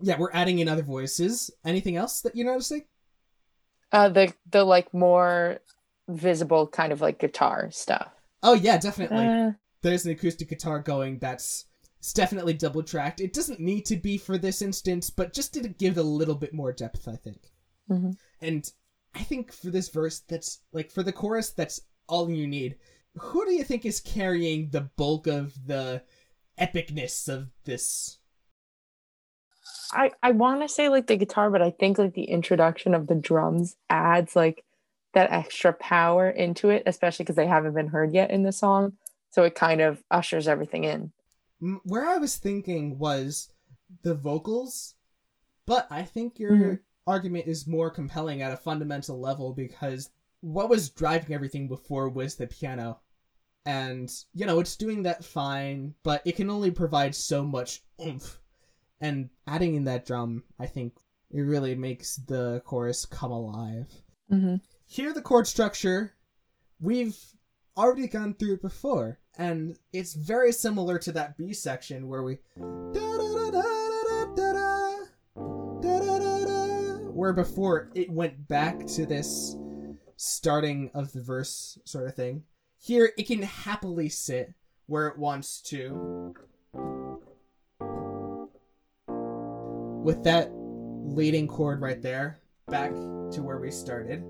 [0.00, 1.50] yeah, we're adding in other voices.
[1.64, 2.84] Anything else that you're noticing?
[3.92, 5.58] Uh, the the like more
[6.08, 8.12] visible kind of like guitar stuff.
[8.42, 9.26] Oh yeah, definitely.
[9.26, 11.66] Uh, There's an acoustic guitar going that's
[11.98, 13.20] it's definitely double tracked.
[13.20, 16.34] It doesn't need to be for this instance, but just to give it a little
[16.36, 17.50] bit more depth, I think.
[17.90, 18.16] Mhm.
[18.40, 18.70] And
[19.14, 22.76] I think for this verse, that's like for the chorus, that's all you need.
[23.16, 26.02] Who do you think is carrying the bulk of the
[26.58, 28.18] epicness of this?
[29.92, 33.08] I I want to say like the guitar, but I think like the introduction of
[33.08, 34.64] the drums adds like
[35.14, 38.92] that extra power into it, especially because they haven't been heard yet in the song.
[39.30, 41.12] So it kind of ushers everything in.
[41.84, 43.52] Where I was thinking was
[44.02, 44.94] the vocals,
[45.66, 46.78] but I think your Mhm.
[47.06, 50.10] Argument is more compelling at a fundamental level because
[50.40, 53.00] what was driving everything before was the piano.
[53.66, 58.40] And, you know, it's doing that fine, but it can only provide so much oomph.
[59.00, 60.94] And adding in that drum, I think
[61.30, 63.86] it really makes the chorus come alive.
[64.28, 66.14] hmm Here, the chord structure,
[66.80, 67.18] we've
[67.76, 72.38] already gone through it before, and it's very similar to that B section where we.
[77.20, 79.54] Where before it went back to this
[80.16, 82.44] starting of the verse sort of thing.
[82.78, 84.54] Here, it can happily sit
[84.86, 86.34] where it wants to.
[90.02, 94.24] With that leading chord right there, back to where we started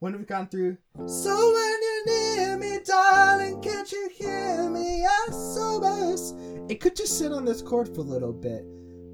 [0.00, 0.76] when we've gone through.
[1.06, 5.06] So when you're near me, darling, can't you hear me?
[5.28, 6.34] SOS.
[6.68, 8.66] It could just sit on this chord for a little bit,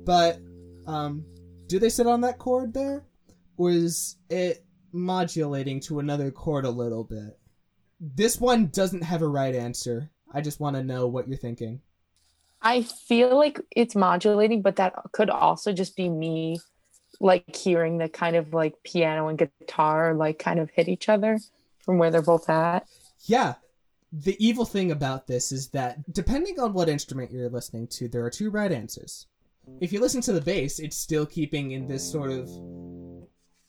[0.04, 0.40] but
[0.88, 1.24] um,
[1.70, 3.04] do they sit on that chord there,
[3.56, 7.38] or is it modulating to another chord a little bit?
[8.00, 10.10] This one doesn't have a right answer.
[10.34, 11.80] I just want to know what you're thinking.
[12.60, 16.58] I feel like it's modulating, but that could also just be me
[17.20, 21.38] like hearing the kind of like piano and guitar like kind of hit each other
[21.84, 22.84] from where they're both at.
[23.26, 23.54] Yeah.
[24.12, 28.24] The evil thing about this is that depending on what instrument you're listening to, there
[28.24, 29.28] are two right answers.
[29.80, 32.48] If you listen to the bass, it's still keeping in this sort of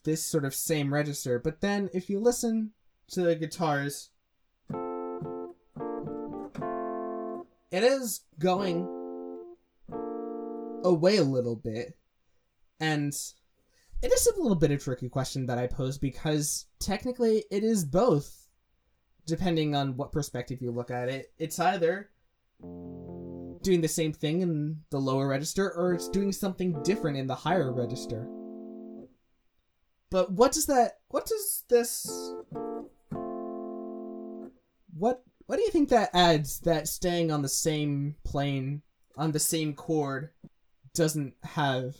[0.03, 2.71] this sort of same register, but then if you listen
[3.09, 4.09] to the guitars,
[7.71, 8.87] it is going
[10.83, 11.97] away a little bit.
[12.79, 13.13] And
[14.01, 17.85] it is a little bit of tricky question that I pose because technically it is
[17.85, 18.47] both
[19.27, 21.31] depending on what perspective you look at it.
[21.37, 22.09] It's either
[23.61, 27.35] doing the same thing in the lower register or it's doing something different in the
[27.35, 28.27] higher register.
[30.09, 32.33] But what does that what does this
[34.93, 38.81] what what do you think that adds that staying on the same plane
[39.17, 40.31] on the same chord
[40.93, 41.95] doesn't have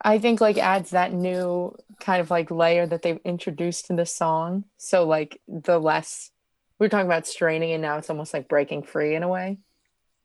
[0.00, 4.06] I think like adds that new kind of like layer that they've introduced in the
[4.06, 4.64] song.
[4.76, 6.30] So like the less
[6.78, 9.58] we are talking about straining and now it's almost like breaking free in a way.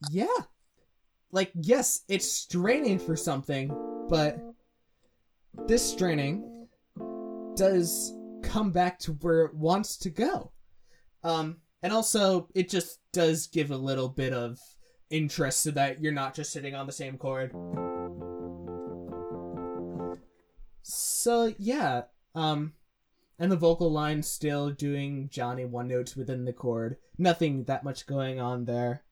[0.09, 0.27] Yeah.
[1.31, 3.75] Like, yes, it's straining for something,
[4.09, 4.39] but
[5.67, 6.67] this straining
[7.55, 10.51] does come back to where it wants to go.
[11.23, 14.59] Um, and also, it just does give a little bit of
[15.09, 17.51] interest so that you're not just sitting on the same chord.
[20.81, 22.03] So, yeah,
[22.35, 22.73] um,
[23.39, 26.97] and the vocal line still doing Johnny one notes within the chord.
[27.17, 29.03] Nothing that much going on there.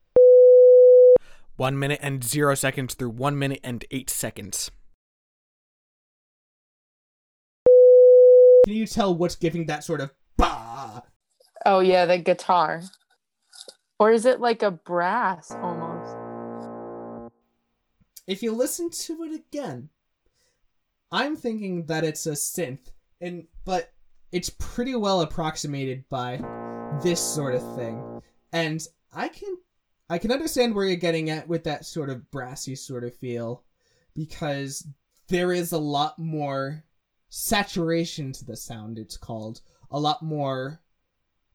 [1.60, 4.70] One minute and zero seconds through one minute and eight seconds.
[8.64, 11.02] Can you tell what's giving that sort of bah?
[11.66, 12.80] Oh yeah, the guitar.
[13.98, 16.16] Or is it like a brass almost?
[18.26, 19.90] If you listen to it again,
[21.12, 22.90] I'm thinking that it's a synth,
[23.20, 23.92] and but
[24.32, 26.42] it's pretty well approximated by
[27.02, 28.22] this sort of thing.
[28.50, 28.82] And
[29.12, 29.58] I can
[30.10, 33.62] I can understand where you're getting at with that sort of brassy sort of feel
[34.12, 34.84] because
[35.28, 36.82] there is a lot more
[37.28, 39.60] saturation to the sound it's called.
[39.92, 40.80] A lot more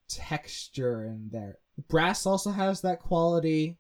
[0.08, 1.58] texture in there.
[1.90, 3.78] Brass also has that quality.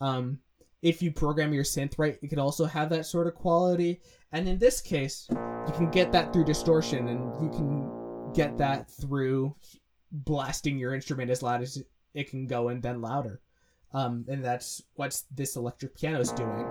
[0.00, 0.38] Um
[0.82, 4.00] if you program your synth right it can also have that sort of quality.
[4.30, 8.88] And in this case you can get that through distortion and you can get that
[8.88, 9.56] through
[10.12, 11.82] blasting your instrument as loud as
[12.14, 13.40] it can go and then louder
[13.92, 16.66] um and that's what this electric piano is doing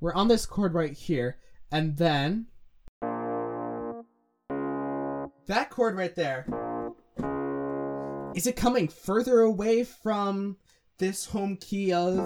[0.00, 1.38] we're on this chord right here
[1.70, 2.46] and then
[5.46, 6.46] that chord right there
[8.34, 10.56] is it coming further away from
[10.98, 12.16] this home key of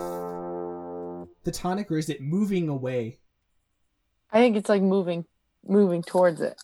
[1.44, 3.18] the tonic or is it moving away
[4.30, 5.24] I think it's like moving
[5.66, 6.60] moving towards it.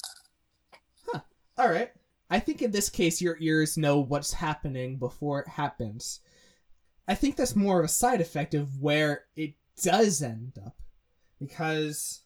[1.07, 1.21] Huh.
[1.59, 1.91] all right
[2.31, 6.21] i think in this case your ears know what's happening before it happens
[7.07, 10.77] i think that's more of a side effect of where it does end up
[11.41, 12.23] because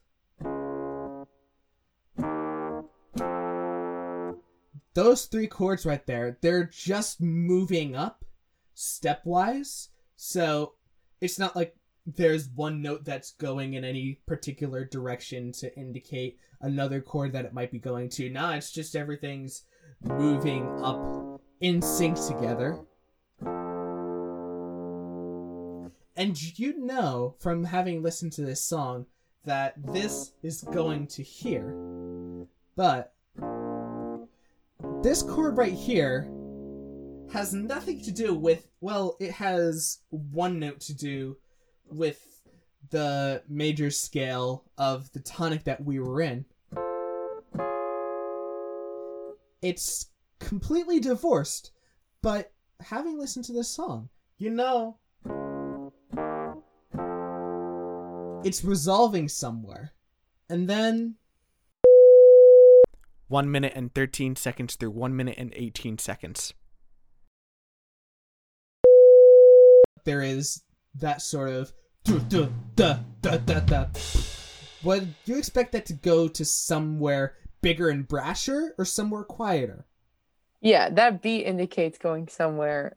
[4.98, 8.24] those three chords right there, they're just moving up
[8.74, 9.90] stepwise.
[10.16, 10.74] So
[11.20, 17.00] it's not like there's one note that's going in any particular direction to indicate another
[17.00, 18.28] chord that it might be going to.
[18.28, 19.62] Nah, it's just everything's
[20.02, 22.78] moving up in sync together.
[26.16, 29.06] And you know from having listened to this song
[29.44, 31.74] that this is going to here.
[32.76, 33.12] But
[35.02, 36.28] this chord right here
[37.32, 41.36] has nothing to do with well it has one note to do
[41.90, 42.42] with
[42.90, 46.44] the major scale of the tonic that we were in
[49.62, 50.06] it's
[50.38, 51.72] completely divorced
[52.22, 54.96] but having listened to this song you know
[58.44, 59.92] it's resolving somewhere
[60.48, 61.16] and then
[63.28, 66.54] 1 minute and 13 seconds through 1 minute and 18 seconds.
[70.08, 70.62] there is
[70.94, 71.70] that sort of.
[74.82, 77.34] Would you expect that to go to somewhere
[77.68, 79.84] bigger and brasher or somewhere quieter?
[80.62, 82.96] Yeah, that beat indicates going somewhere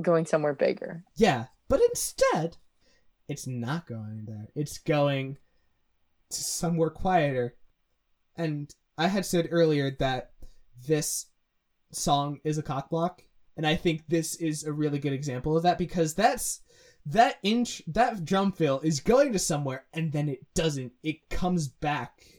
[0.00, 1.04] going somewhere bigger.
[1.16, 2.56] Yeah, but instead,
[3.28, 4.48] it's not going there.
[4.54, 5.36] It's going
[6.30, 7.56] to somewhere quieter.
[8.36, 10.30] And I had said earlier that
[10.86, 11.26] this
[11.92, 13.22] song is a cock block,
[13.54, 16.60] and I think this is a really good example of that because that's
[17.04, 20.92] that inch that drum fill is going to somewhere and then it doesn't.
[21.02, 22.35] It comes back.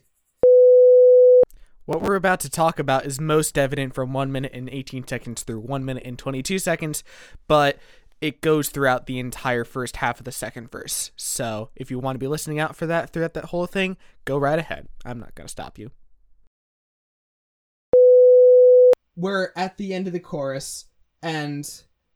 [1.88, 5.44] What we're about to talk about is most evident from 1 minute and 18 seconds
[5.44, 7.02] through 1 minute and 22 seconds,
[7.48, 7.80] but
[8.20, 11.12] it goes throughout the entire first half of the second verse.
[11.16, 14.38] So if you want to be listening out for that throughout that whole thing, go
[14.38, 14.90] right ahead.
[15.06, 15.92] I'm not going to stop you.
[19.16, 20.88] We're at the end of the chorus
[21.24, 21.66] and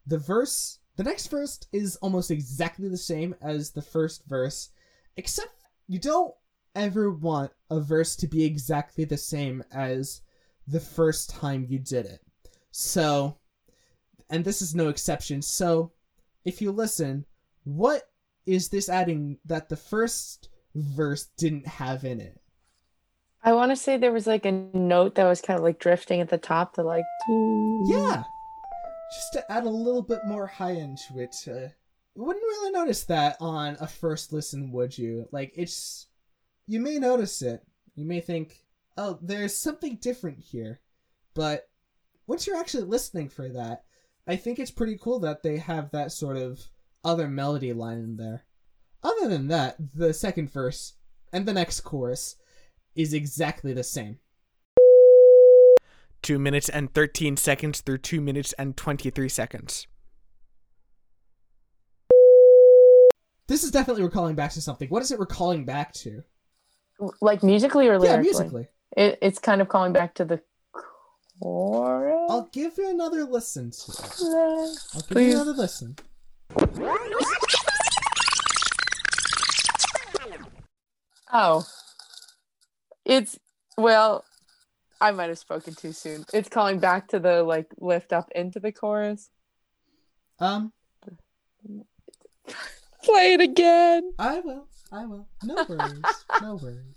[0.06, 4.72] the verse the next verse is almost exactly the same as the first verse
[5.16, 6.34] except you don't
[6.76, 10.22] ever want a verse to be exactly the same as
[10.68, 12.22] the first time you did it
[12.72, 13.38] so
[14.30, 15.92] and this is no exception so
[16.46, 17.26] if you listen
[17.64, 18.04] what
[18.46, 22.42] is this adding that the first verse didn't have in it
[23.44, 26.22] I want to say there was like a note that was kind of like drifting
[26.22, 28.24] at the top to like Yeah.
[29.14, 31.36] Just to add a little bit more high end to it.
[31.48, 31.70] Uh,
[32.16, 35.28] you wouldn't really notice that on a first listen, would you?
[35.32, 36.08] Like, it's.
[36.72, 37.66] You may notice it.
[37.96, 38.64] You may think,
[38.98, 40.80] oh, there's something different here.
[41.34, 41.68] But
[42.28, 43.84] once you're actually listening for that,
[44.26, 46.62] I think it's pretty cool that they have that sort of
[47.04, 48.46] other melody line in there.
[49.04, 50.94] Other than that, the second verse
[51.34, 52.38] and the next chorus
[52.96, 54.20] is exactly the same.
[56.22, 59.88] 2 minutes and 13 seconds through 2 minutes and 23 seconds.
[63.50, 64.88] This is definitely recalling back to something.
[64.88, 66.24] What is it recalling back to?
[67.22, 68.10] Like musically or lyrically?
[68.10, 68.68] Yeah, musically.
[68.96, 70.42] It, it's kind of calling back to the
[71.40, 72.28] chorus.
[72.30, 74.78] I'll give you another listen to it.
[74.94, 75.34] I'll give Please.
[75.34, 75.96] you another listen.
[81.34, 81.66] Oh,
[83.06, 83.40] it's
[83.78, 84.26] well.
[85.00, 86.26] I might have spoken too soon.
[86.32, 89.30] It's calling back to the like lift up into the chorus.
[90.40, 90.74] Um,
[93.04, 94.12] Play it again.
[94.20, 94.68] I will.
[94.92, 95.28] I will.
[95.44, 96.02] No worries.
[96.42, 96.96] no worries.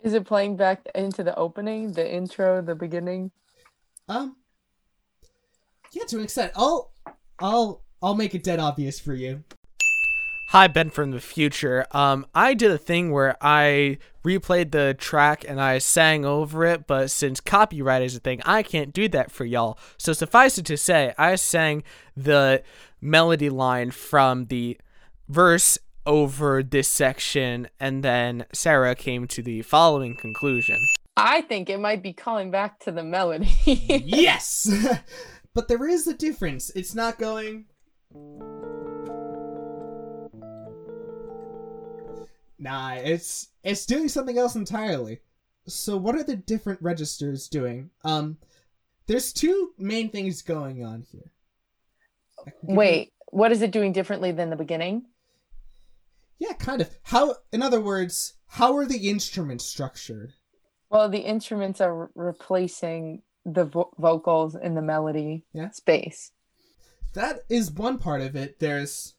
[0.00, 3.30] Is it playing back into the opening, the intro, the beginning?
[4.08, 4.36] Um.
[5.92, 6.52] Yeah, to an extent.
[6.56, 6.92] I'll,
[7.38, 9.44] I'll, I'll make it dead obvious for you.
[10.52, 11.86] Hi, Ben from the future.
[11.90, 16.86] Um, I did a thing where I replayed the track and I sang over it,
[16.86, 19.78] but since copyright is a thing, I can't do that for y'all.
[19.98, 21.82] So suffice it to say, I sang
[22.16, 22.62] the
[22.98, 24.78] melody line from the
[25.28, 25.76] verse
[26.06, 30.78] over this section, and then Sarah came to the following conclusion.
[31.14, 33.50] I think it might be calling back to the melody.
[33.66, 34.66] yes,
[35.54, 36.70] but there is a difference.
[36.70, 37.66] It's not going.
[42.58, 45.20] Nah, it's it's doing something else entirely.
[45.66, 47.90] So what are the different registers doing?
[48.04, 48.38] Um
[49.06, 51.32] there's two main things going on here.
[52.44, 55.06] Give you- Wait, what is it doing differently than the beginning?
[56.38, 56.90] Yeah, kind of.
[57.04, 60.34] How in other words, how are the instruments structured?
[60.90, 65.70] Well, the instruments are re- replacing the vo- vocals in the melody Yeah.
[65.70, 66.32] space.
[67.14, 68.58] That is one part of it.
[68.58, 69.14] There's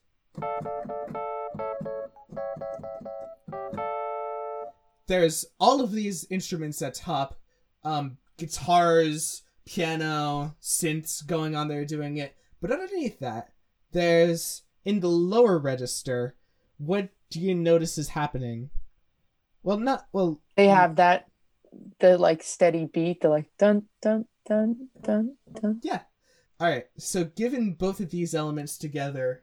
[5.10, 7.34] There's all of these instruments at top,
[7.82, 12.36] um, guitars, piano, synths going on there doing it.
[12.60, 13.48] But underneath that,
[13.90, 16.36] there's in the lower register,
[16.78, 18.70] what do you notice is happening?
[19.64, 20.40] Well, not well.
[20.54, 21.26] They have that
[21.98, 25.80] the like steady beat, the like dun dun dun dun dun.
[25.82, 26.02] Yeah.
[26.60, 26.86] All right.
[26.98, 29.42] So, given both of these elements together,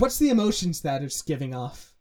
[0.00, 1.92] what's the emotions that it's giving off?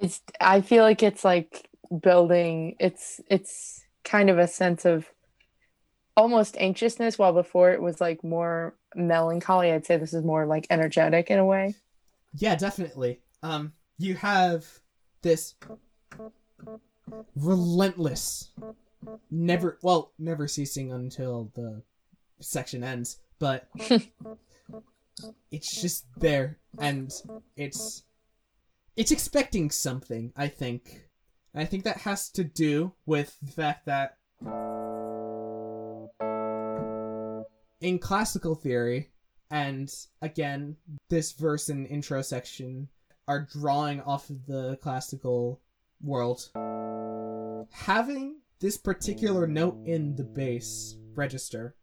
[0.00, 1.68] It's I feel like it's like
[2.02, 5.06] building it's it's kind of a sense of
[6.16, 9.72] almost anxiousness while before it was like more melancholy.
[9.72, 11.74] I'd say this is more like energetic in a way.
[12.36, 13.20] Yeah, definitely.
[13.42, 14.66] Um, you have
[15.22, 15.54] this
[17.36, 18.50] relentless,
[19.30, 21.82] never well, never ceasing until the
[22.40, 23.68] section ends, but
[25.50, 27.12] it's just there and
[27.56, 28.04] it's
[28.96, 31.08] it's expecting something, I think.
[31.52, 34.16] And I think that has to do with the fact that
[37.80, 39.10] in classical theory,
[39.50, 39.92] and
[40.22, 40.76] again,
[41.10, 42.88] this verse and intro section
[43.28, 45.60] are drawing off of the classical
[46.02, 46.50] world.
[47.72, 51.76] Having this particular note in the bass register,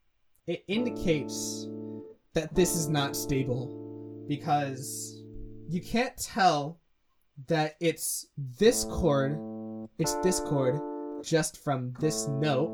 [0.48, 1.68] it indicates
[2.34, 5.24] that this is not stable because
[5.68, 6.80] you can't tell
[7.48, 9.38] that it's this chord,
[9.98, 10.80] it's this chord
[11.24, 12.70] just from this note,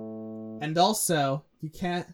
[0.61, 2.07] and also you can't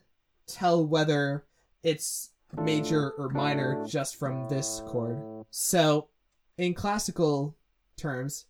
[0.48, 1.46] tell whether
[1.84, 2.32] it's
[2.62, 5.46] major or minor just from this chord.
[5.50, 6.10] So,
[6.58, 7.58] in classical
[7.98, 8.46] terms,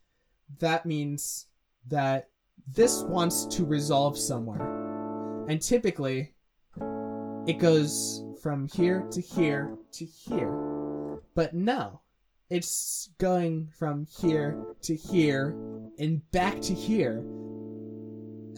[0.60, 1.48] that means
[1.88, 2.30] that
[2.68, 5.46] this wants to resolve somewhere.
[5.48, 6.34] And typically,
[7.48, 10.52] it goes from here to here to here.
[11.34, 12.02] But no,
[12.52, 15.56] it's going from here to here
[15.98, 17.24] and back to here.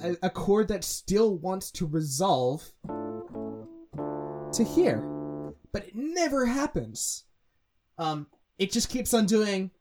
[0.04, 5.16] A, a chord that still wants to resolve to here
[5.76, 7.26] but it never happens.
[7.98, 8.28] Um,
[8.58, 9.72] it just keeps on doing.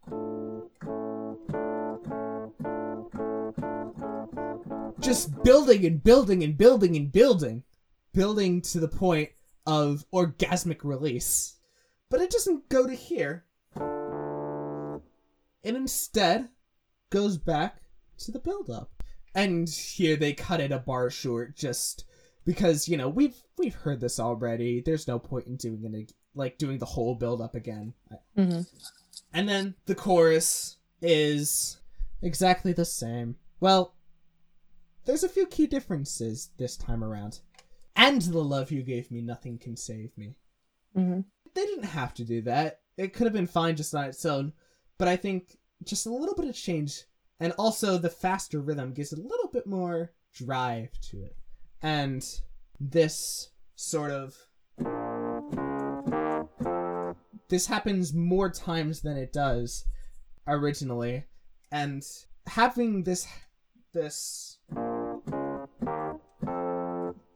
[4.99, 7.63] Just building and building and building and building.
[8.13, 9.31] Building to the point
[9.67, 11.57] of orgasmic release.
[12.11, 13.45] But it doesn't go to here.
[15.63, 16.49] It instead
[17.11, 17.81] goes back
[18.19, 18.91] to the build up.
[19.35, 22.05] And here they cut it a bar short just
[22.45, 24.81] because you know we've we've heard this already.
[24.81, 27.95] There's no point in doing it like doing the whole build up again.
[28.37, 28.61] Mm-hmm.
[29.33, 31.79] And then the chorus is
[32.23, 33.37] exactly the same.
[33.61, 33.95] Well,
[35.05, 37.41] there's a few key differences this time around.
[37.97, 40.37] And the love you gave me, nothing can save me.
[40.97, 41.21] Mm-hmm.
[41.55, 42.81] They didn't have to do that.
[42.97, 44.53] It could have been fine just on its own,
[44.99, 47.03] but I think just a little bit of change,
[47.41, 51.37] and also the faster rhythm gives a little bit more drive to it.
[51.83, 52.25] And
[52.81, 54.37] this sort of
[57.49, 59.85] this happens more times than it does
[60.47, 61.25] originally
[61.71, 62.03] and
[62.47, 63.27] having this
[63.93, 64.59] this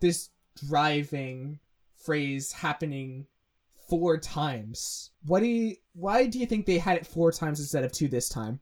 [0.00, 0.30] this
[0.60, 1.58] driving
[1.96, 3.26] phrase happening
[3.88, 7.84] four times what do you why do you think they had it four times instead
[7.84, 8.60] of two this time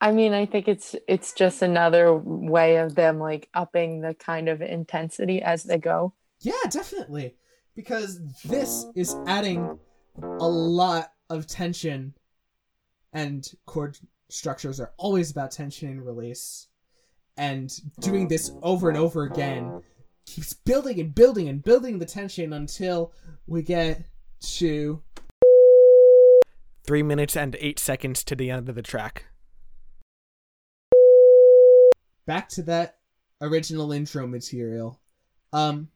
[0.00, 4.48] I mean, I think it's it's just another way of them like upping the kind
[4.48, 6.12] of intensity as they go.
[6.40, 7.34] Yeah, definitely.
[7.74, 9.78] Because this is adding
[10.22, 12.14] a lot of tension
[13.12, 16.68] and chord structures are always about tension and release.
[17.38, 17.70] And
[18.00, 19.82] doing this over and over again
[20.26, 23.12] keeps building and building and building the tension until
[23.46, 24.04] we get
[24.40, 25.02] to
[26.84, 29.26] Three minutes and eight seconds to the end of the track.
[32.26, 32.98] back to that
[33.40, 35.00] original intro material.
[35.52, 35.88] Um,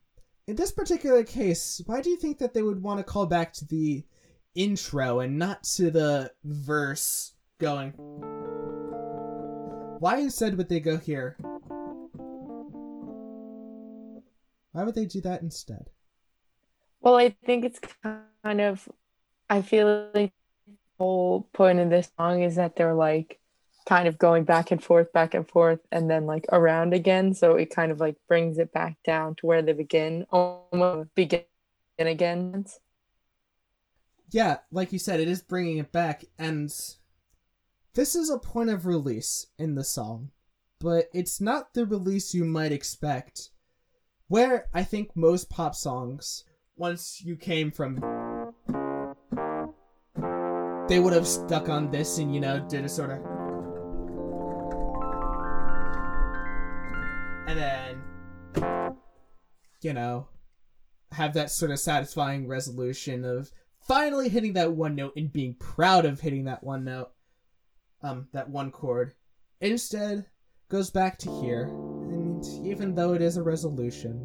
[0.47, 3.53] in this particular case, why do you think that they would want to call back
[3.55, 4.05] to the
[4.55, 7.93] intro and not to the verse going?
[9.99, 11.37] Why instead would they go here?
[14.81, 15.91] Why would they do that instead?
[17.03, 18.89] Well, I think it's kind of
[19.51, 20.33] I feel like
[20.67, 23.41] the whole point of this song is that they're like
[23.87, 27.35] kind of going back and forth, back and forth, and then like around again.
[27.35, 31.45] So it kind of like brings it back down to where they begin, almost begin
[31.99, 32.65] again.
[34.31, 36.71] Yeah, like you said, it is bringing it back, and
[37.93, 40.31] this is a point of release in the song,
[40.79, 43.51] but it's not the release you might expect.
[44.31, 46.45] Where I think most pop songs,
[46.77, 47.97] once you came from,
[50.87, 53.19] they would have stuck on this and, you know, did a sort of.
[57.49, 58.95] And then,
[59.83, 60.29] you know,
[61.11, 63.51] have that sort of satisfying resolution of
[63.81, 67.11] finally hitting that one note and being proud of hitting that one note,
[68.05, 69.13] um, that one chord.
[69.61, 70.27] Instead,
[70.69, 71.69] goes back to here,
[72.71, 74.25] even though it is a resolution,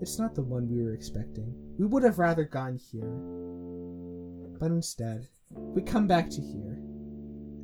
[0.00, 1.54] it's not the one we were expecting.
[1.78, 3.08] We would have rather gone here.
[4.58, 6.82] But instead, we come back to here.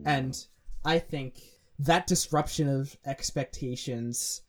[0.05, 0.37] And
[0.85, 1.41] I think
[1.81, 4.43] that disruption of expectations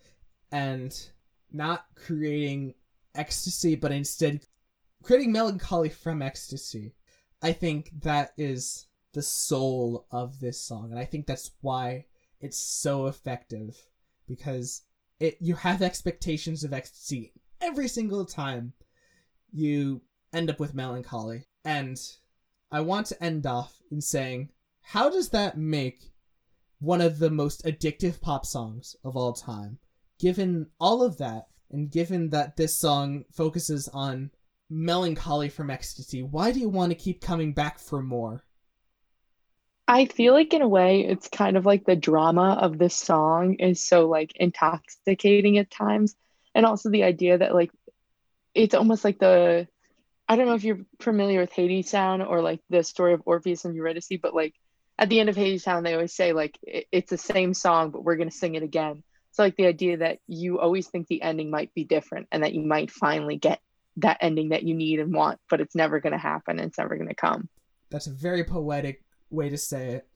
[0.52, 0.94] and
[1.52, 2.76] not creating
[3.16, 4.46] ecstasy, but instead
[5.02, 6.94] creating melancholy from ecstasy.
[7.42, 12.06] I think that is the soul of this song, and I think that's why
[12.40, 13.78] it's so effective
[14.28, 14.84] because
[15.22, 18.74] it you have expectations of ecstasy every single time
[19.54, 20.02] you
[20.34, 21.46] end up with melancholy.
[21.64, 21.98] And
[22.72, 24.50] I want to end off in saying,
[24.82, 26.12] how does that make
[26.80, 29.78] one of the most addictive pop songs of all time?
[30.20, 34.32] Given all of that, and given that this song focuses on
[34.70, 38.44] melancholy from ecstasy, why do you want to keep coming back for more?
[39.92, 43.56] I feel like in a way it's kind of like the drama of this song
[43.56, 46.16] is so like intoxicating at times
[46.56, 47.72] and also the idea that like
[48.56, 49.68] it's almost like the
[50.30, 53.76] I don't know if you're familiar with Hadestown or like the story of Orpheus and
[53.76, 54.56] Eurydice, but like
[54.98, 58.06] at the end of Hadestown they always say like it, it's the same song but
[58.06, 59.04] we're gonna sing it again.
[59.32, 62.54] So like the idea that you always think the ending might be different and that
[62.54, 63.60] you might finally get
[63.98, 66.60] that ending that you need and want, but it's never gonna happen.
[66.60, 67.50] It's never gonna come.
[67.90, 70.08] That's a very poetic way to say it.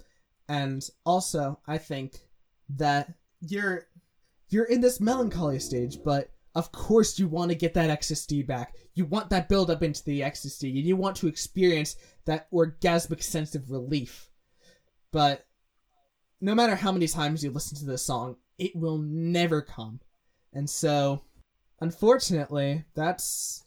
[0.48, 2.20] And also, I think
[2.70, 3.88] that you're
[4.50, 8.76] you're in this melancholy stage, but of course you want to get that ecstasy back.
[8.94, 11.96] You want that build up into the ecstasy, and you want to experience
[12.26, 14.30] that orgasmic sense of relief.
[15.12, 15.46] But
[16.40, 20.00] no matter how many times you listen to this song, it will never come.
[20.54, 21.24] And so,
[21.82, 23.64] unfortunately, that's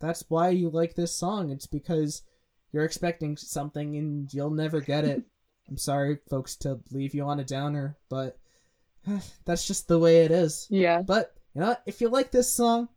[0.00, 1.50] that's why you like this song.
[1.50, 2.22] It's because
[2.72, 5.22] you're expecting something and you'll never get it.
[5.68, 8.38] I'm sorry, folks, to leave you on a downer, but
[9.44, 10.66] that's just the way it is.
[10.70, 11.02] Yeah.
[11.02, 12.88] But you know, if you like this song,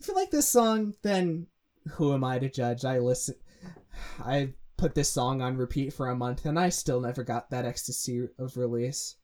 [0.00, 1.46] if you like this song, then
[1.92, 2.84] who am I to judge?
[2.84, 3.36] I listen.
[4.24, 7.64] I put this song on repeat for a month, and I still never got that
[7.64, 9.16] ecstasy of release.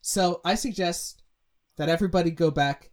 [0.00, 1.22] So I suggest
[1.76, 2.90] that everybody go back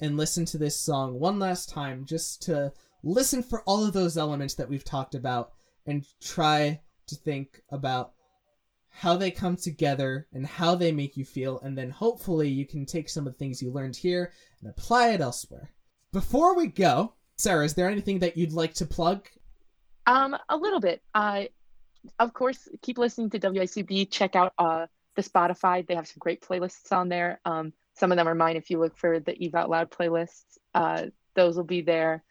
[0.00, 2.72] and listen to this song one last time, just to
[3.02, 5.52] listen for all of those elements that we've talked about,
[5.86, 8.12] and try to think about
[8.90, 12.86] how they come together and how they make you feel, and then hopefully you can
[12.86, 15.70] take some of the things you learned here and apply it elsewhere.
[16.12, 19.28] Before we go, Sarah, is there anything that you'd like to plug?
[20.06, 21.02] Um, a little bit.
[21.14, 21.44] Uh,
[22.18, 24.10] of course, keep listening to WICB.
[24.10, 25.86] Check out uh the Spotify.
[25.86, 27.40] They have some great playlists on there.
[27.44, 28.56] Um, some of them are mine.
[28.56, 32.24] If you look for the Eve Out Loud playlists, uh, those will be there.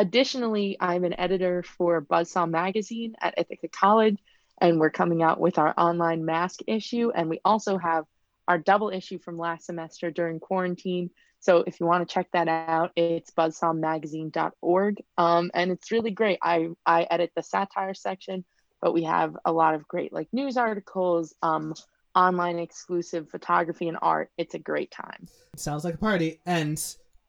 [0.00, 4.16] Additionally, I'm an editor for Buzzsaw Magazine at Ithaca College,
[4.58, 7.10] and we're coming out with our online mask issue.
[7.14, 8.06] And we also have
[8.48, 11.10] our double issue from last semester during quarantine.
[11.40, 15.02] So if you want to check that out, it's buzzsawmagazine.org.
[15.18, 16.38] Um, and it's really great.
[16.42, 18.46] I, I edit the satire section,
[18.80, 21.74] but we have a lot of great like news articles, um,
[22.14, 24.30] online exclusive photography and art.
[24.38, 25.28] It's a great time.
[25.56, 26.40] Sounds like a party.
[26.46, 26.82] And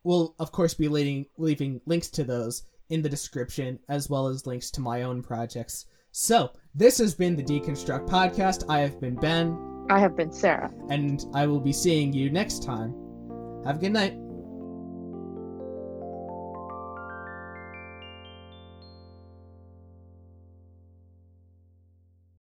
[0.04, 4.45] we'll, of course, be leaving, leaving links to those in the description, as well as
[4.45, 5.86] links to my own projects.
[6.12, 8.66] So, this has been the Deconstruct Podcast.
[8.70, 9.58] I have been Ben,
[9.89, 10.72] I have been Sarah.
[10.89, 12.93] and I will be seeing you next time.
[13.66, 14.18] Have a good night.